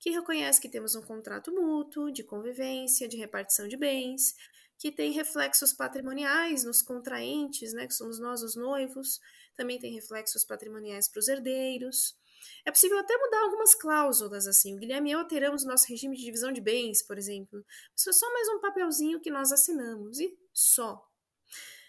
[0.00, 4.34] que reconhece que temos um contrato mútuo, de convivência, de repartição de bens,
[4.76, 9.20] que tem reflexos patrimoniais nos contraentes, né, que somos nós os noivos,
[9.54, 12.16] também tem reflexos patrimoniais para os herdeiros.
[12.64, 14.74] É possível até mudar algumas cláusulas, assim.
[14.74, 17.64] O Guilherme e eu alteramos o nosso regime de divisão de bens, por exemplo.
[17.96, 21.06] Isso é só mais um papelzinho que nós assinamos, e só.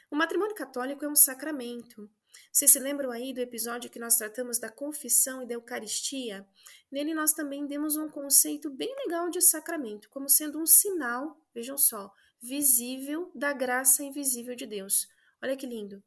[0.10, 2.10] O matrimônio católico é um sacramento.
[2.52, 6.48] Vocês se lembram aí do episódio que nós tratamos da confissão e da Eucaristia?
[6.92, 11.78] Nele nós também demos um conceito bem legal de sacramento, como sendo um sinal, vejam
[11.78, 15.08] só, visível da graça invisível de Deus.
[15.42, 16.04] Olha que lindo.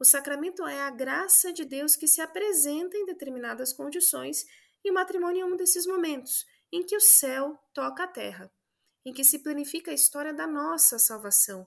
[0.00, 4.46] O sacramento é a graça de Deus que se apresenta em determinadas condições,
[4.84, 8.52] e o matrimônio é um desses momentos em que o céu toca a terra,
[9.04, 11.66] em que se planifica a história da nossa salvação,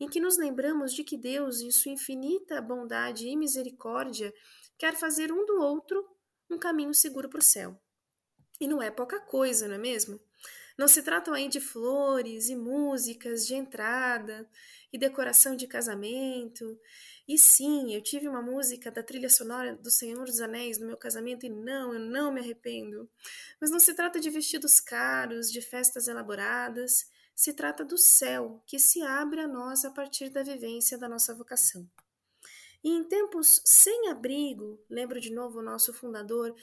[0.00, 4.34] em que nos lembramos de que Deus, em sua infinita bondade e misericórdia,
[4.76, 6.04] quer fazer um do outro
[6.50, 7.78] um caminho seguro para o céu.
[8.60, 10.18] E não é pouca coisa, não é mesmo?
[10.76, 14.48] Não se tratam aí de flores e músicas de entrada
[14.92, 16.78] e decoração de casamento
[17.28, 20.96] e sim, eu tive uma música da trilha sonora do Senhor dos Anéis no meu
[20.96, 23.06] casamento e não, eu não me arrependo.
[23.60, 28.78] Mas não se trata de vestidos caros, de festas elaboradas, se trata do céu que
[28.78, 31.86] se abre a nós a partir da vivência da nossa vocação.
[32.82, 36.56] E em tempos sem abrigo, lembro de novo o nosso fundador,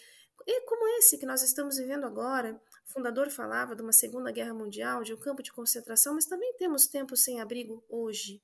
[0.48, 4.54] e como esse que nós estamos vivendo agora, o fundador falava de uma Segunda Guerra
[4.54, 8.42] Mundial, de um campo de concentração, mas também temos tempos sem abrigo hoje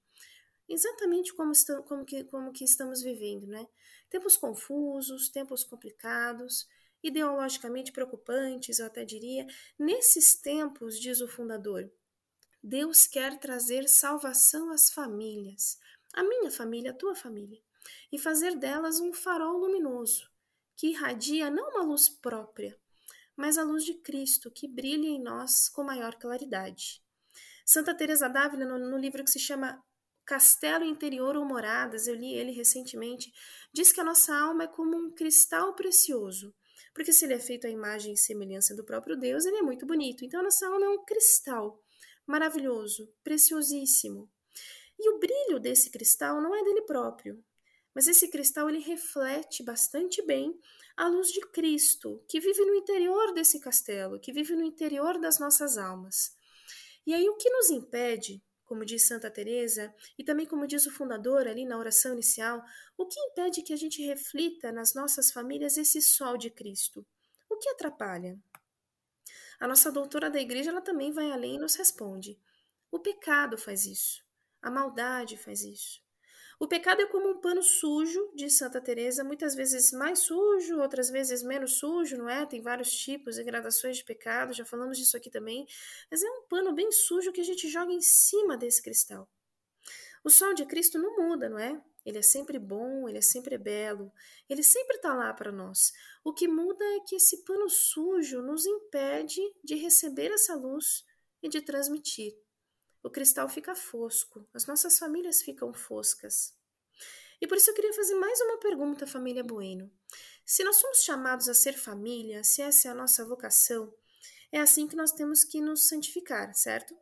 [0.73, 3.67] exatamente como, estamos, como, que, como que estamos vivendo, né?
[4.09, 6.67] Tempos confusos, tempos complicados,
[7.03, 9.45] ideologicamente preocupantes, eu até diria.
[9.77, 11.91] Nesses tempos, diz o fundador,
[12.63, 15.79] Deus quer trazer salvação às famílias,
[16.13, 17.61] a minha família, a tua família,
[18.11, 20.29] e fazer delas um farol luminoso,
[20.75, 22.77] que irradia não uma luz própria,
[23.41, 27.01] mas a luz de Cristo, que brilha em nós com maior claridade.
[27.65, 29.83] Santa Teresa d'Ávila, no, no livro que se chama
[30.23, 33.33] Castelo Interior ou Moradas, eu li ele recentemente,
[33.73, 36.53] diz que a nossa alma é como um cristal precioso.
[36.93, 39.87] Porque se ele é feito à imagem e semelhança do próprio Deus, ele é muito
[39.87, 40.23] bonito.
[40.23, 41.81] Então a nossa alma é um cristal
[42.27, 44.29] maravilhoso, preciosíssimo.
[44.99, 47.43] E o brilho desse cristal não é dele próprio,
[47.95, 50.53] mas esse cristal ele reflete bastante bem
[51.03, 55.39] a luz de Cristo, que vive no interior desse castelo, que vive no interior das
[55.39, 56.31] nossas almas.
[57.07, 58.41] E aí o que nos impede
[58.71, 62.63] como diz Santa Teresa, e também como diz o fundador ali na oração inicial,
[62.97, 67.05] o que impede que a gente reflita nas nossas famílias esse sol de Cristo?
[67.49, 68.39] O que atrapalha?
[69.59, 72.39] A nossa doutora da igreja ela também vai além e nos responde:
[72.89, 74.23] o pecado faz isso,
[74.61, 76.01] a maldade faz isso.
[76.61, 81.09] O pecado é como um pano sujo, diz Santa Teresa, muitas vezes mais sujo, outras
[81.09, 82.45] vezes menos sujo, não é?
[82.45, 85.65] Tem vários tipos e gradações de pecado, já falamos disso aqui também,
[86.11, 89.27] mas é um pano bem sujo que a gente joga em cima desse cristal.
[90.23, 91.81] O sol de Cristo não muda, não é?
[92.05, 94.13] Ele é sempre bom, ele é sempre belo,
[94.47, 95.91] ele sempre está lá para nós.
[96.23, 101.03] O que muda é que esse pano sujo nos impede de receber essa luz
[101.41, 102.37] e de transmitir
[103.03, 106.55] o cristal fica fosco, as nossas famílias ficam foscas.
[107.41, 109.91] E por isso eu queria fazer mais uma pergunta, família Bueno.
[110.45, 113.91] Se nós somos chamados a ser família, se essa é a nossa vocação,
[114.51, 116.95] é assim que nós temos que nos santificar, certo?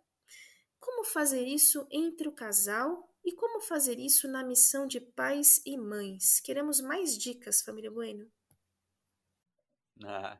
[0.79, 5.77] Como fazer isso entre o casal e como fazer isso na missão de pais e
[5.77, 6.39] mães?
[6.39, 8.31] Queremos mais dicas, família Bueno.
[10.05, 10.39] Ah,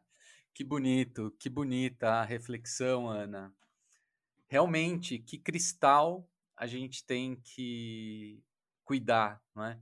[0.53, 3.53] que bonito, que bonita a reflexão, Ana
[4.50, 6.28] realmente que cristal
[6.58, 8.43] a gente tem que
[8.84, 9.80] cuidar, não é?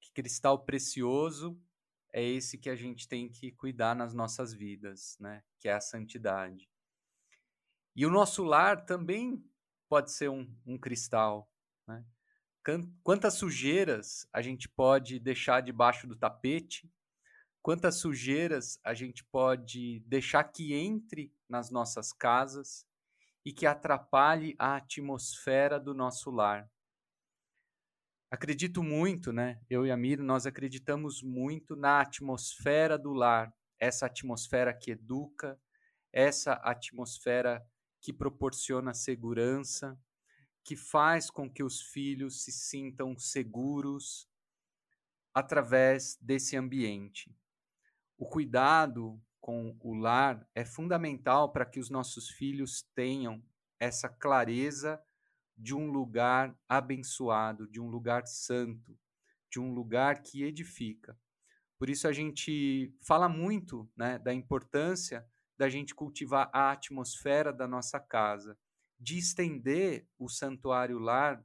[0.00, 1.60] Que cristal precioso
[2.12, 5.42] é esse que a gente tem que cuidar nas nossas vidas, né?
[5.58, 6.70] Que é a santidade.
[7.96, 9.44] E o nosso lar também
[9.88, 11.50] pode ser um, um cristal,
[11.86, 12.04] né?
[13.02, 16.90] Quantas sujeiras a gente pode deixar debaixo do tapete?
[17.60, 22.86] Quantas sujeiras a gente pode deixar que entre nas nossas casas
[23.44, 26.68] e que atrapalhe a atmosfera do nosso lar.
[28.30, 29.60] acredito muito, né?
[29.70, 35.60] Eu e a Mira, nós acreditamos muito na atmosfera do lar, essa atmosfera que educa,
[36.12, 37.64] essa atmosfera
[38.00, 39.98] que proporciona segurança,
[40.64, 44.28] que faz com que os filhos se sintam seguros
[45.34, 47.36] através desse ambiente.
[48.16, 53.44] O cuidado com o lar é fundamental para que os nossos filhos tenham
[53.78, 54.98] essa clareza
[55.54, 58.98] de um lugar abençoado, de um lugar santo,
[59.52, 61.14] de um lugar que edifica.
[61.78, 65.28] Por isso a gente fala muito né, da importância
[65.58, 68.58] da gente cultivar a atmosfera da nossa casa,
[68.98, 71.44] de estender o santuário lar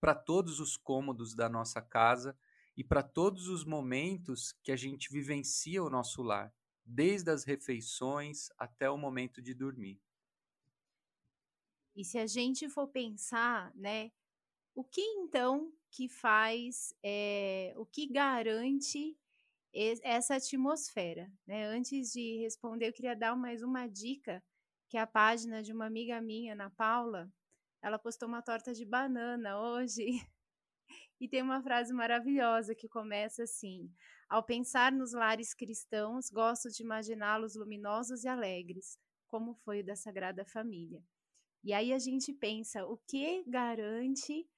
[0.00, 2.34] para todos os cômodos da nossa casa
[2.74, 6.50] e para todos os momentos que a gente vivencia o nosso lar,
[6.86, 10.00] desde as refeições até o momento de dormir.
[11.94, 14.12] E se a gente for pensar, né,
[14.74, 19.18] o que então que faz, é, o que garante
[20.02, 21.66] essa atmosfera, né?
[21.66, 24.42] Antes de responder, eu queria dar mais uma dica,
[24.88, 27.30] que é a página de uma amiga minha, Ana Paula,
[27.82, 30.06] ela postou uma torta de banana hoje
[31.20, 33.90] e tem uma frase maravilhosa que começa assim:
[34.28, 39.96] Ao pensar nos lares cristãos, gosto de imaginá-los luminosos e alegres, como foi o da
[39.96, 41.02] Sagrada Família.
[41.62, 44.48] E aí a gente pensa, o que garante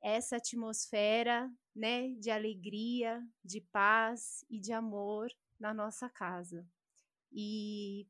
[0.00, 5.28] essa atmosfera, né, de alegria, de paz e de amor
[5.60, 6.66] na nossa casa?
[7.30, 8.06] E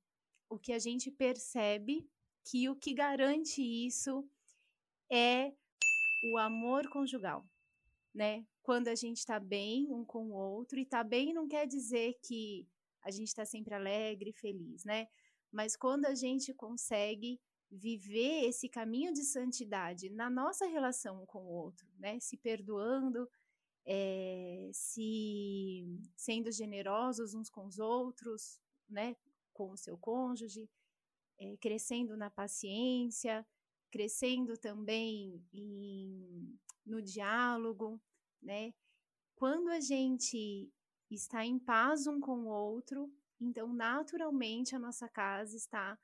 [0.48, 2.08] o que a gente percebe
[2.44, 4.28] que o que garante isso
[5.10, 5.52] é
[6.22, 7.46] o amor conjugal,
[8.14, 8.46] né?
[8.62, 12.18] Quando a gente está bem um com o outro, e tá bem não quer dizer
[12.22, 12.66] que
[13.02, 15.08] a gente está sempre alegre, feliz, né?
[15.50, 17.40] Mas quando a gente consegue
[17.70, 22.18] viver esse caminho de santidade na nossa relação com o outro, né?
[22.20, 23.28] Se perdoando,
[23.86, 29.16] é, se sendo generosos uns com os outros, né?
[29.52, 30.68] Com o seu cônjuge,
[31.38, 33.46] é, crescendo na paciência,
[33.90, 38.00] crescendo também em, no diálogo,
[38.42, 38.72] né?
[39.34, 40.70] Quando a gente
[41.10, 43.10] está em paz um com o outro,
[43.40, 45.98] então naturalmente a nossa casa está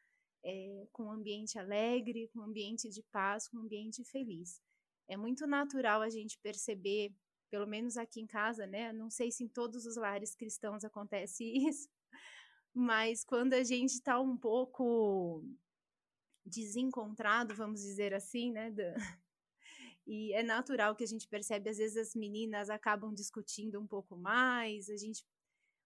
[0.45, 4.61] é, com um ambiente alegre, com um ambiente de paz, com um ambiente feliz.
[5.09, 7.13] É muito natural a gente perceber,
[7.51, 8.93] pelo menos aqui em casa, né?
[8.93, 11.89] Não sei se em todos os lares cristãos acontece isso,
[12.73, 15.45] mas quando a gente está um pouco
[16.45, 18.73] desencontrado, vamos dizer assim, né?
[20.07, 24.19] E é natural que a gente percebe, às vezes as meninas acabam discutindo um pouco
[24.19, 25.25] mais, a gente,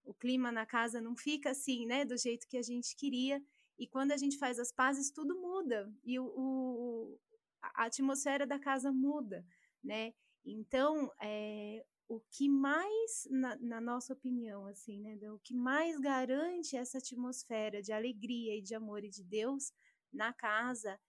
[0.03, 2.03] o clima na casa não fica assim, né?
[2.03, 3.41] Do jeito que a gente queria.
[3.77, 5.89] E quando a gente faz as pazes, tudo muda.
[6.03, 7.19] E o, o
[7.61, 9.45] a atmosfera da casa muda,
[9.81, 10.13] né?
[10.45, 15.17] Então, é, o que mais, na, na, nossa opinião, assim, né?
[15.31, 19.71] O que mais garante essa atmosfera de alegria e de amor e de Deus
[20.11, 20.99] na casa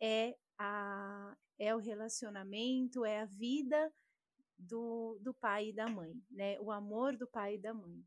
[0.00, 3.92] é, a, é o relacionamento, é a vida
[4.58, 6.58] do, do pai e da mãe, né?
[6.60, 8.04] O amor do pai e da mãe.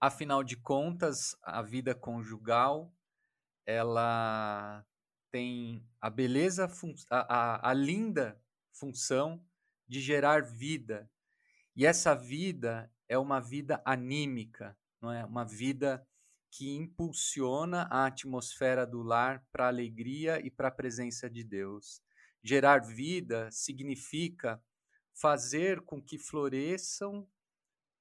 [0.00, 2.92] Afinal de contas, a vida conjugal
[3.66, 4.84] ela
[5.30, 6.70] tem a beleza,
[7.10, 8.40] a, a, a linda
[8.72, 9.44] função
[9.88, 11.10] de gerar vida.
[11.74, 15.24] E essa vida é uma vida anímica, não é?
[15.24, 16.06] Uma vida
[16.56, 22.00] que impulsiona a atmosfera do lar para a alegria e para a presença de Deus.
[22.44, 24.62] Gerar vida significa
[25.12, 27.28] fazer com que floresçam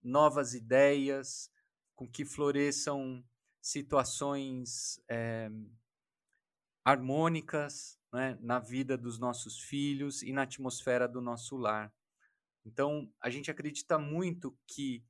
[0.04, 1.50] novas ideias,
[1.96, 3.26] com que floresçam
[3.60, 5.50] situações é,
[6.86, 11.92] harmônicas né, na vida dos nossos filhos e na atmosfera do nosso lar.
[12.64, 15.04] Então, a gente acredita muito que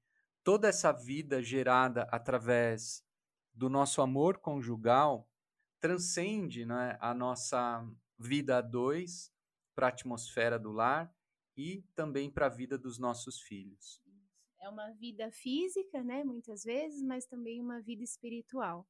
[0.45, 3.02] toda essa vida gerada através
[3.53, 5.29] do nosso amor conjugal
[5.79, 7.85] transcende né, a nossa
[8.17, 9.31] vida a dois
[9.75, 11.13] para a atmosfera do lar
[11.55, 14.03] e também para a vida dos nossos filhos
[14.63, 18.87] é uma vida física, né, muitas vezes, mas também uma vida espiritual.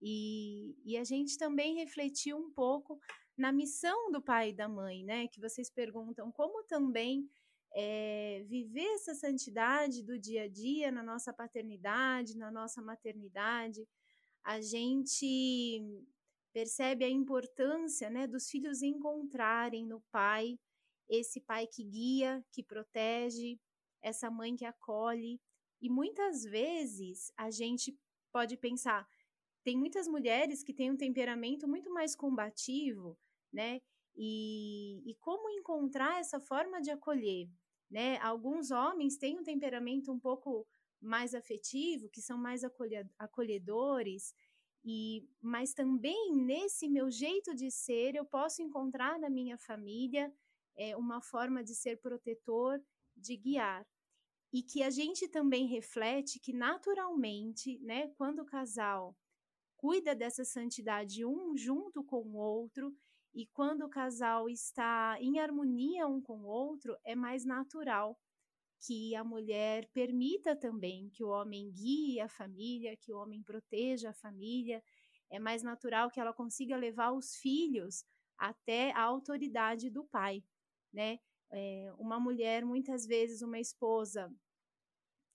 [0.00, 2.98] E, e a gente também refletiu um pouco
[3.36, 7.28] na missão do pai e da mãe, né, que vocês perguntam como também
[7.74, 13.86] é, viver essa santidade do dia a dia na nossa paternidade, na nossa maternidade.
[14.44, 15.80] A gente
[16.52, 20.58] percebe a importância né, dos filhos encontrarem no pai
[21.08, 23.58] esse pai que guia, que protege,
[24.00, 25.40] essa mãe que acolhe.
[25.80, 27.98] E muitas vezes a gente
[28.32, 29.08] pode pensar,
[29.64, 33.18] tem muitas mulheres que têm um temperamento muito mais combativo,
[33.52, 33.80] né?
[34.16, 37.48] e, e como encontrar essa forma de acolher.
[37.90, 38.18] Né?
[38.18, 40.66] Alguns homens têm um temperamento um pouco
[41.00, 42.62] mais afetivo, que são mais
[43.18, 44.34] acolhedores,
[44.84, 50.32] e mas também nesse meu jeito de ser eu posso encontrar na minha família
[50.76, 52.80] é, uma forma de ser protetor,
[53.16, 53.86] de guiar.
[54.52, 59.16] E que a gente também reflete que naturalmente, né, quando o casal
[59.76, 62.94] cuida dessa santidade um junto com o outro
[63.32, 68.18] e quando o casal está em harmonia um com o outro, é mais natural
[68.80, 74.10] que a mulher permita também que o homem guie a família, que o homem proteja
[74.10, 74.82] a família.
[75.30, 78.04] É mais natural que ela consiga levar os filhos
[78.38, 80.42] até a autoridade do pai,
[80.92, 81.18] né?
[81.52, 84.32] É, uma mulher, muitas vezes, uma esposa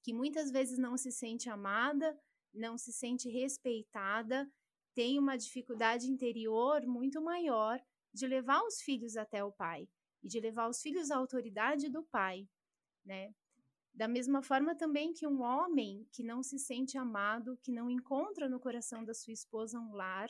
[0.02, 2.18] que muitas vezes não se sente amada,
[2.54, 4.50] não se sente respeitada,
[4.94, 7.80] tem uma dificuldade interior muito maior
[8.14, 9.90] de levar os filhos até o pai
[10.24, 12.48] e de levar os filhos à autoridade do pai,
[13.06, 13.34] né?
[13.94, 18.50] Da mesma forma também que um homem que não se sente amado, que não encontra
[18.50, 20.30] no coração da sua esposa um lar,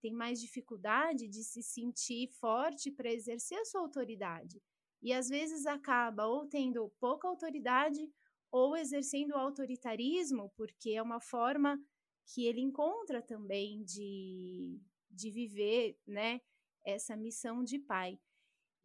[0.00, 4.62] tem mais dificuldade de se sentir forte para exercer a sua autoridade.
[5.00, 8.10] E às vezes acaba ou tendo pouca autoridade
[8.50, 11.80] ou exercendo autoritarismo, porque é uma forma
[12.26, 14.78] que ele encontra também de,
[15.10, 16.40] de viver né,
[16.84, 18.18] essa missão de pai.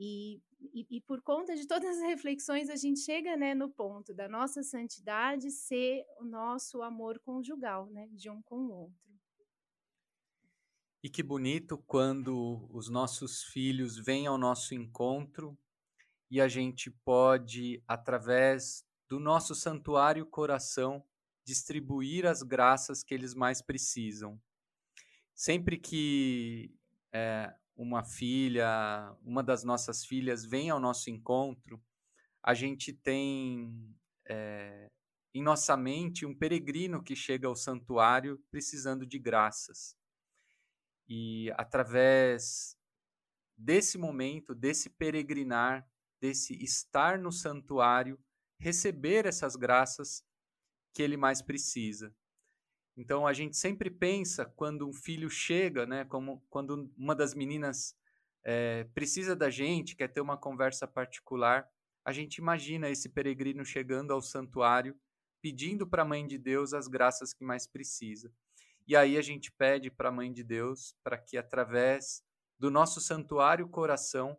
[0.06, 0.42] E,
[0.74, 4.28] e, e, por conta de todas as reflexões, a gente chega né, no ponto da
[4.28, 9.14] nossa santidade ser o nosso amor conjugal, né, de um com o outro.
[11.02, 15.58] E que bonito quando os nossos filhos vêm ao nosso encontro
[16.30, 21.06] e a gente pode, através do nosso santuário coração,
[21.46, 24.42] distribuir as graças que eles mais precisam.
[25.34, 26.74] Sempre que
[27.14, 31.82] é, uma filha, uma das nossas filhas vem ao nosso encontro,
[32.44, 33.96] a gente tem
[34.28, 34.92] é,
[35.34, 39.96] em nossa mente um peregrino que chega ao santuário precisando de graças.
[41.08, 42.78] E através
[43.58, 45.88] desse momento, desse peregrinar,
[46.22, 48.20] desse estar no santuário,
[48.60, 50.24] receber essas graças
[50.94, 52.16] que ele mais precisa.
[52.96, 57.96] Então a gente sempre pensa quando um filho chega, né, como quando uma das meninas
[58.44, 61.68] é, precisa da gente, quer ter uma conversa particular,
[62.06, 64.96] a gente imagina esse peregrino chegando ao santuário,
[65.42, 68.32] pedindo para a Mãe de Deus as graças que mais precisa.
[68.86, 72.22] E aí a gente pede para a Mãe de Deus para que através
[72.60, 74.38] do nosso santuário coração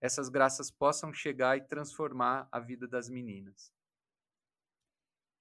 [0.00, 3.72] essas graças possam chegar e transformar a vida das meninas.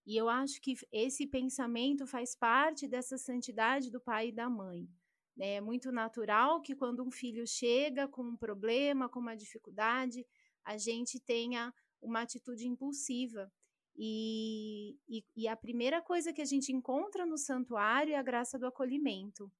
[0.05, 4.87] E eu acho que esse pensamento faz parte dessa santidade do pai e da mãe.
[5.39, 10.25] É muito natural que quando um filho chega com um problema, com uma dificuldade,
[10.63, 13.51] a gente tenha uma atitude impulsiva.
[13.97, 18.59] E, e, e, a primeira coisa que a gente encontra no santuário é a graça
[18.59, 19.51] do acolhimento.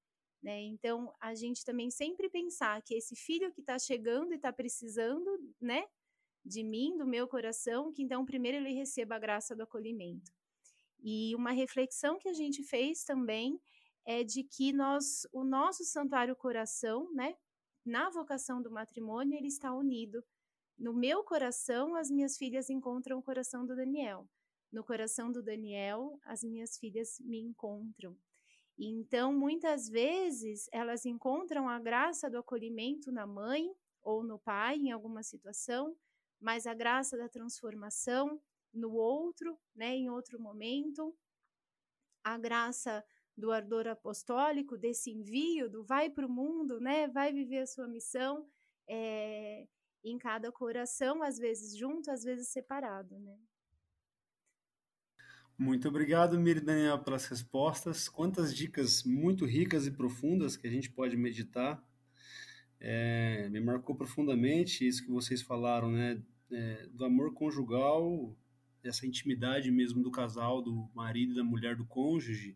[0.44, 0.62] Né?
[0.62, 5.26] Então, a gente também sempre pensar que esse filho que está chegando e está precisando
[5.60, 5.86] né,
[6.46, 10.32] de mim, do meu coração, que então primeiro ele receba a graça do acolhimento.
[11.02, 13.60] E uma reflexão que a gente fez também
[14.06, 17.36] é de que nós, o nosso santuário coração, né,
[17.84, 20.24] na vocação do matrimônio, ele está unido.
[20.78, 24.28] No meu coração, as minhas filhas encontram o coração do Daniel.
[24.72, 28.16] No coração do Daniel, as minhas filhas me encontram.
[28.78, 33.72] Então, muitas vezes, elas encontram a graça do acolhimento na mãe
[34.02, 35.96] ou no pai em alguma situação,
[36.40, 38.42] mas a graça da transformação
[38.74, 41.16] no outro, né, em outro momento,
[42.24, 43.04] a graça
[43.38, 47.88] do ardor apostólico, desse envio, do vai para o mundo, né, vai viver a sua
[47.88, 48.48] missão,
[48.88, 49.68] é,
[50.04, 53.38] em cada coração, às vezes junto, às vezes separado, né.
[55.58, 58.10] Muito obrigado, Miri Daniel, pelas respostas.
[58.10, 61.82] Quantas dicas muito ricas e profundas que a gente pode meditar.
[62.80, 66.22] É, me marcou profundamente isso que vocês falaram, né?
[66.52, 68.36] É, do amor conjugal,
[68.84, 72.56] essa intimidade mesmo do casal, do marido e da mulher, do cônjuge,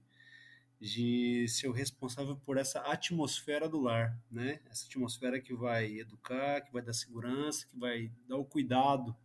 [0.79, 4.59] de ser o responsável por essa atmosfera do lar, né?
[4.69, 9.15] Essa atmosfera que vai educar, que vai dar segurança, que vai dar o cuidado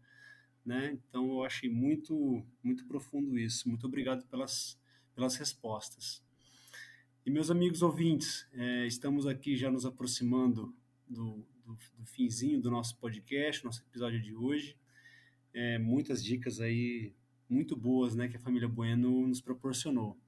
[0.65, 0.99] né?
[1.09, 3.69] Então eu achei muito muito profundo isso.
[3.69, 4.79] Muito obrigado pelas
[5.15, 6.23] pelas respostas.
[7.25, 10.75] E meus amigos ouvintes, é, estamos aqui já nos aproximando
[11.15, 14.77] do, do, do, finzinho do nosso podcast, nosso episódio de hoje.
[15.55, 17.15] É, muitas dicas aí
[17.49, 20.19] muito boas, né, que a família Bueno nos proporcionou.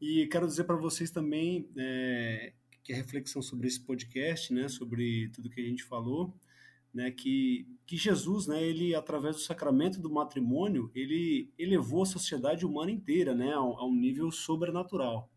[0.00, 5.28] E quero dizer para vocês também é, aqui a reflexão sobre esse podcast, né, sobre
[5.28, 6.34] tudo que a gente falou,
[6.92, 12.66] né, que, que Jesus, né, ele através do sacramento do matrimônio, ele elevou a sociedade
[12.66, 15.30] humana inteira, né, a, a um nível sobrenatural.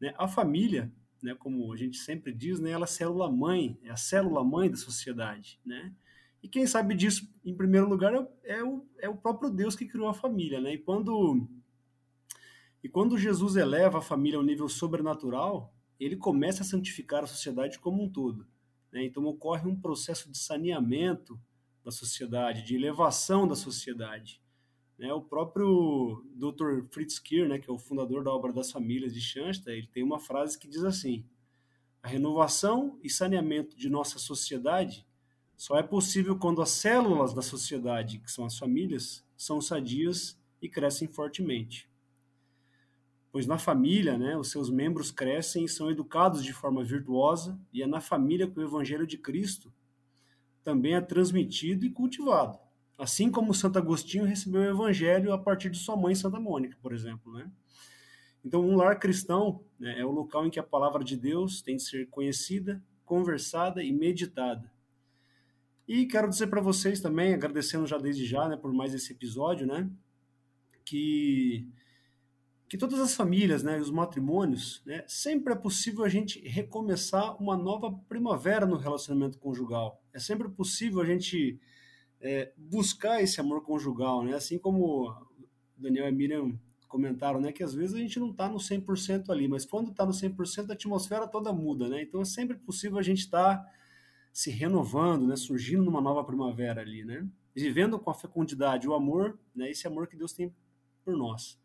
[0.00, 0.14] Né?
[0.18, 3.90] A família, né, como a gente sempre diz, né, ela é a célula mãe, é
[3.90, 5.94] a célula mãe da sociedade, né?
[6.42, 9.86] E quem sabe disso, em primeiro lugar, é, é, o, é o próprio Deus que
[9.86, 10.74] criou a família, né?
[10.74, 11.48] E quando
[12.82, 17.78] e quando Jesus eleva a família ao nível sobrenatural, ele começa a santificar a sociedade
[17.78, 18.44] como um todo.
[18.90, 19.04] Né?
[19.04, 21.40] Então ocorre um processo de saneamento
[21.84, 24.41] da sociedade, de elevação da sociedade.
[25.02, 25.12] Né?
[25.12, 26.86] O próprio Dr.
[26.90, 30.02] Fritz Kier, né, que é o fundador da obra das famílias de Schanstatt, ele tem
[30.02, 31.26] uma frase que diz assim:
[32.02, 35.06] a renovação e saneamento de nossa sociedade
[35.56, 40.68] só é possível quando as células da sociedade, que são as famílias, são sadias e
[40.68, 41.92] crescem fortemente
[43.32, 47.82] pois na família, né, os seus membros crescem e são educados de forma virtuosa, e
[47.82, 49.72] é na família que o Evangelho de Cristo
[50.62, 52.58] também é transmitido e cultivado.
[52.98, 56.92] Assim como Santo Agostinho recebeu o Evangelho a partir de sua mãe, Santa Mônica, por
[56.92, 57.32] exemplo.
[57.32, 57.50] Né?
[58.44, 61.76] Então, um lar cristão né, é o local em que a palavra de Deus tem
[61.76, 64.70] de ser conhecida, conversada e meditada.
[65.86, 69.66] E quero dizer para vocês também, agradecendo já desde já né, por mais esse episódio,
[69.66, 69.90] né,
[70.84, 71.68] que
[72.68, 77.54] que todas as famílias né, os matrimônios, né, sempre é possível a gente recomeçar uma
[77.54, 80.02] nova primavera no relacionamento conjugal.
[80.10, 81.60] É sempre possível a gente
[82.22, 84.34] é, buscar esse amor conjugal, né?
[84.34, 85.14] assim como
[85.76, 86.58] Daniel e Miriam
[86.92, 90.04] comentaram, né, que às vezes a gente não está no 100% ali, mas quando está
[90.04, 92.02] no 100% a atmosfera toda muda, né?
[92.02, 93.70] Então é sempre possível a gente estar tá
[94.30, 97.26] se renovando, né, surgindo numa nova primavera ali, né?
[97.54, 100.54] Vivendo com a fecundidade, o amor, né, esse amor que Deus tem
[101.02, 101.58] por nós.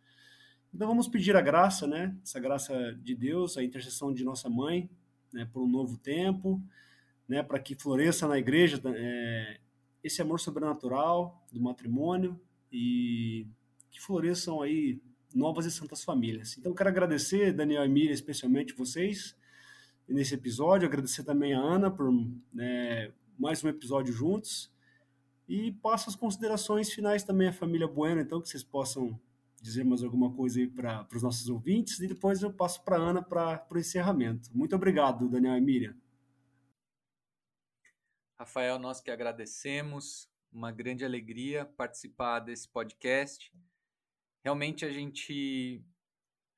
[0.74, 2.16] Então vamos pedir a graça, né?
[2.24, 4.90] Essa graça de Deus, a intercessão de nossa mãe,
[5.34, 5.46] né?
[5.52, 6.62] Por um novo tempo,
[7.28, 7.44] né?
[7.44, 9.60] Para que floresça na igreja é,
[10.08, 12.40] esse amor sobrenatural do matrimônio
[12.72, 13.48] e
[13.90, 15.02] que floresçam aí
[15.34, 16.58] novas e santas famílias.
[16.58, 19.36] Então quero agradecer Daniel e Miriam, especialmente vocês
[20.08, 22.12] nesse episódio, agradecer também a Ana por
[22.54, 24.72] né, mais um episódio juntos
[25.48, 29.20] e passo as considerações finais também à família Bueno, então que vocês possam
[29.62, 33.00] dizer mais alguma coisa aí para os nossos ouvintes e depois eu passo para a
[33.00, 34.50] Ana para o encerramento.
[34.54, 35.96] Muito obrigado, Daniel e Miriam.
[38.40, 43.52] Rafael, nós que agradecemos, uma grande alegria participar desse podcast.
[44.44, 45.84] Realmente a gente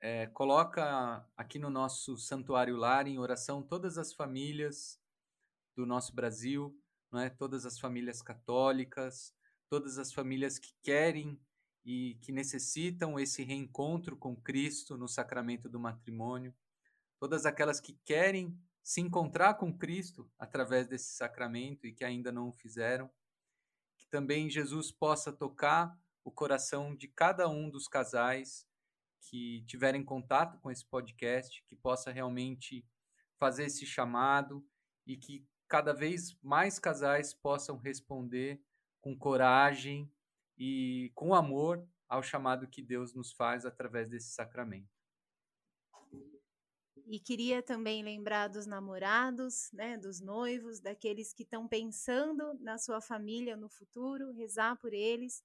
[0.01, 4.99] é, coloca aqui no nosso Santuário Lar em oração todas as famílias
[5.73, 6.77] do nosso Brasil,
[7.09, 7.29] não é?
[7.29, 9.33] todas as famílias católicas,
[9.69, 11.39] todas as famílias que querem
[11.85, 16.53] e que necessitam esse reencontro com Cristo no sacramento do matrimônio,
[17.21, 22.49] todas aquelas que querem se encontrar com Cristo através desse sacramento e que ainda não
[22.49, 23.07] o fizeram,
[23.95, 28.67] que também Jesus possa tocar o coração de cada um dos casais
[29.21, 32.83] que tiverem contato com esse podcast, que possa realmente
[33.37, 34.67] fazer esse chamado
[35.05, 38.59] e que cada vez mais casais possam responder
[38.99, 40.11] com coragem
[40.57, 44.98] e com amor ao chamado que Deus nos faz através desse sacramento.
[47.11, 53.01] E queria também lembrar dos namorados, né, dos noivos, daqueles que estão pensando na sua
[53.01, 55.43] família no futuro, rezar por eles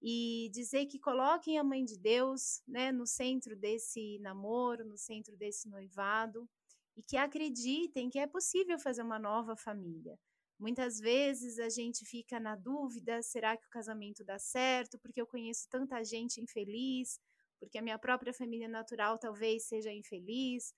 [0.00, 5.36] e dizer que coloquem a mãe de Deus, né, no centro desse namoro, no centro
[5.36, 6.48] desse noivado
[6.96, 10.16] e que acreditem que é possível fazer uma nova família.
[10.56, 15.00] Muitas vezes a gente fica na dúvida: será que o casamento dá certo?
[15.00, 17.18] Porque eu conheço tanta gente infeliz,
[17.58, 20.72] porque a minha própria família natural talvez seja infeliz,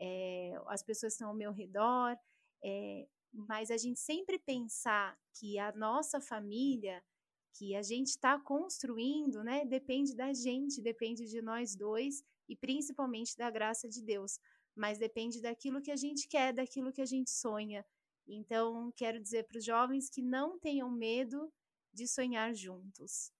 [0.00, 2.16] é, as pessoas estão ao meu redor.
[2.64, 7.02] É, mas a gente sempre pensar que a nossa família,
[7.54, 13.36] que a gente está construindo, né, depende da gente, depende de nós dois e principalmente
[13.36, 14.38] da graça de Deus.
[14.74, 17.84] Mas depende daquilo que a gente quer, daquilo que a gente sonha.
[18.26, 21.52] Então, quero dizer para os jovens que não tenham medo
[21.92, 23.32] de sonhar juntos.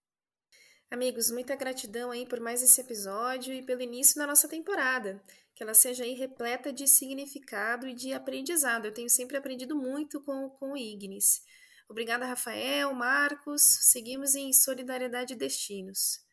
[0.92, 5.22] Amigos, muita gratidão aí por mais esse episódio e pelo início da nossa temporada.
[5.54, 8.86] Que ela seja aí repleta de significado e de aprendizado.
[8.86, 11.42] Eu tenho sempre aprendido muito com, com o Ignis.
[11.88, 13.62] Obrigada, Rafael, Marcos.
[13.62, 16.24] Seguimos em solidariedade e destinos.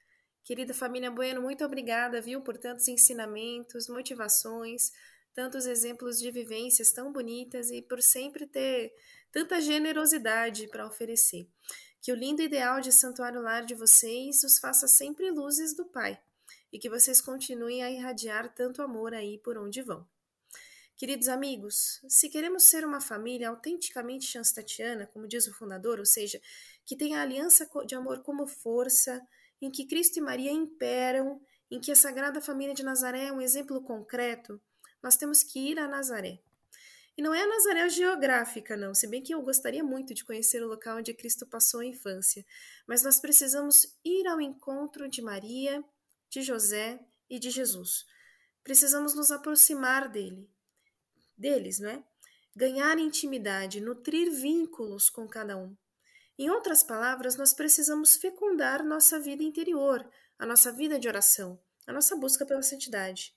[0.43, 4.91] Querida família Bueno, muito obrigada, viu, por tantos ensinamentos, motivações,
[5.35, 8.91] tantos exemplos de vivências tão bonitas e por sempre ter
[9.31, 11.47] tanta generosidade para oferecer.
[12.07, 16.17] Que o lindo ideal de santuário lar de vocês os faça sempre luzes do Pai
[16.71, 20.07] e que vocês continuem a irradiar tanto amor aí por onde vão.
[20.95, 26.41] Queridos amigos, se queremos ser uma família autenticamente chanstatiana, como diz o fundador, ou seja,
[26.85, 29.21] que tem a aliança de amor como força,
[29.61, 33.41] em que Cristo e Maria imperam, em que a Sagrada Família de Nazaré é um
[33.41, 34.61] exemplo concreto,
[35.03, 36.39] nós temos que ir a Nazaré.
[37.17, 40.61] E não é a Nazaré geográfica, não, se bem que eu gostaria muito de conhecer
[40.61, 42.45] o local onde Cristo passou a infância,
[42.85, 45.83] mas nós precisamos ir ao encontro de Maria,
[46.29, 48.05] de José e de Jesus.
[48.63, 50.47] Precisamos nos aproximar dele,
[51.35, 52.03] deles, não é?
[52.55, 55.75] Ganhar intimidade, nutrir vínculos com cada um.
[56.37, 60.07] Em outras palavras, nós precisamos fecundar nossa vida interior,
[60.37, 63.36] a nossa vida de oração, a nossa busca pela santidade.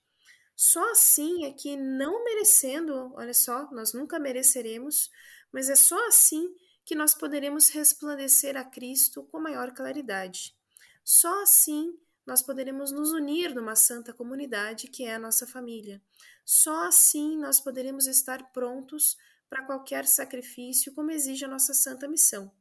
[0.63, 5.11] Só assim é que, não merecendo, olha só, nós nunca mereceremos,
[5.51, 6.55] mas é só assim
[6.85, 10.55] que nós poderemos resplandecer a Cristo com maior claridade.
[11.03, 15.99] Só assim nós poderemos nos unir numa santa comunidade que é a nossa família.
[16.45, 19.17] Só assim nós poderemos estar prontos
[19.49, 22.53] para qualquer sacrifício, como exige a nossa santa missão.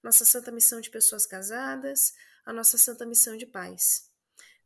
[0.00, 2.14] Nossa santa missão de pessoas casadas,
[2.46, 4.11] a nossa santa missão de pais.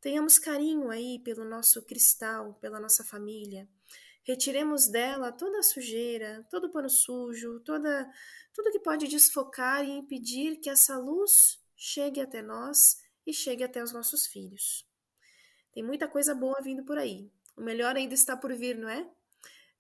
[0.07, 3.69] Tenhamos carinho aí pelo nosso cristal, pela nossa família.
[4.23, 8.09] Retiremos dela toda a sujeira, todo o pano sujo, toda,
[8.55, 13.83] tudo que pode desfocar e impedir que essa luz chegue até nós e chegue até
[13.83, 14.89] os nossos filhos.
[15.73, 17.29] Tem muita coisa boa vindo por aí.
[17.57, 19.11] O melhor ainda está por vir, não é?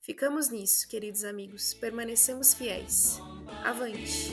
[0.01, 1.72] Ficamos nisso, queridos amigos.
[1.72, 3.20] Permanecemos fiéis.
[3.64, 4.33] Avante!